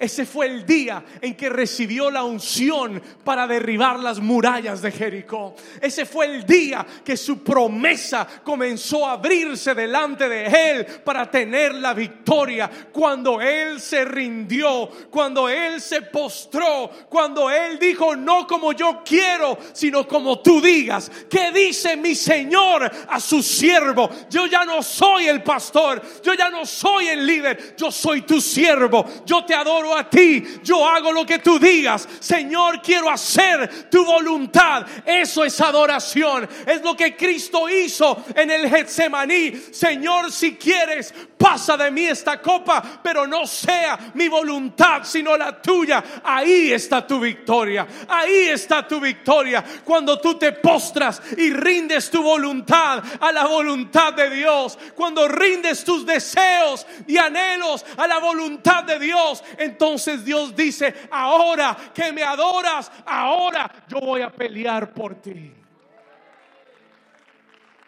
[0.01, 5.53] Ese fue el día en que recibió la unción para derribar las murallas de Jericó.
[5.79, 11.75] Ese fue el día que su promesa comenzó a abrirse delante de él para tener
[11.75, 12.67] la victoria.
[12.91, 19.55] Cuando él se rindió, cuando él se postró, cuando él dijo, no como yo quiero,
[19.71, 21.11] sino como tú digas.
[21.29, 24.09] ¿Qué dice mi Señor a su siervo?
[24.31, 28.41] Yo ya no soy el pastor, yo ya no soy el líder, yo soy tu
[28.41, 29.05] siervo.
[29.27, 32.07] Yo te adoro a ti, yo hago lo que tú digas.
[32.19, 34.85] Señor, quiero hacer tu voluntad.
[35.05, 36.47] Eso es adoración.
[36.65, 39.51] Es lo que Cristo hizo en el Getsemaní.
[39.71, 45.61] Señor, si quieres, pasa de mí esta copa, pero no sea mi voluntad, sino la
[45.61, 46.03] tuya.
[46.23, 47.87] Ahí está tu victoria.
[48.07, 49.63] Ahí está tu victoria.
[49.83, 54.77] Cuando tú te postras y rindes tu voluntad a la voluntad de Dios.
[54.95, 59.43] Cuando rindes tus deseos y anhelos a la voluntad de Dios.
[59.81, 65.51] Entonces Dios dice, ahora que me adoras, ahora yo voy a pelear por ti.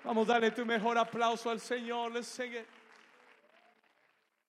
[0.03, 2.11] Vamos a darle tu mejor aplauso al Señor.
[2.11, 2.65] Let's sing it.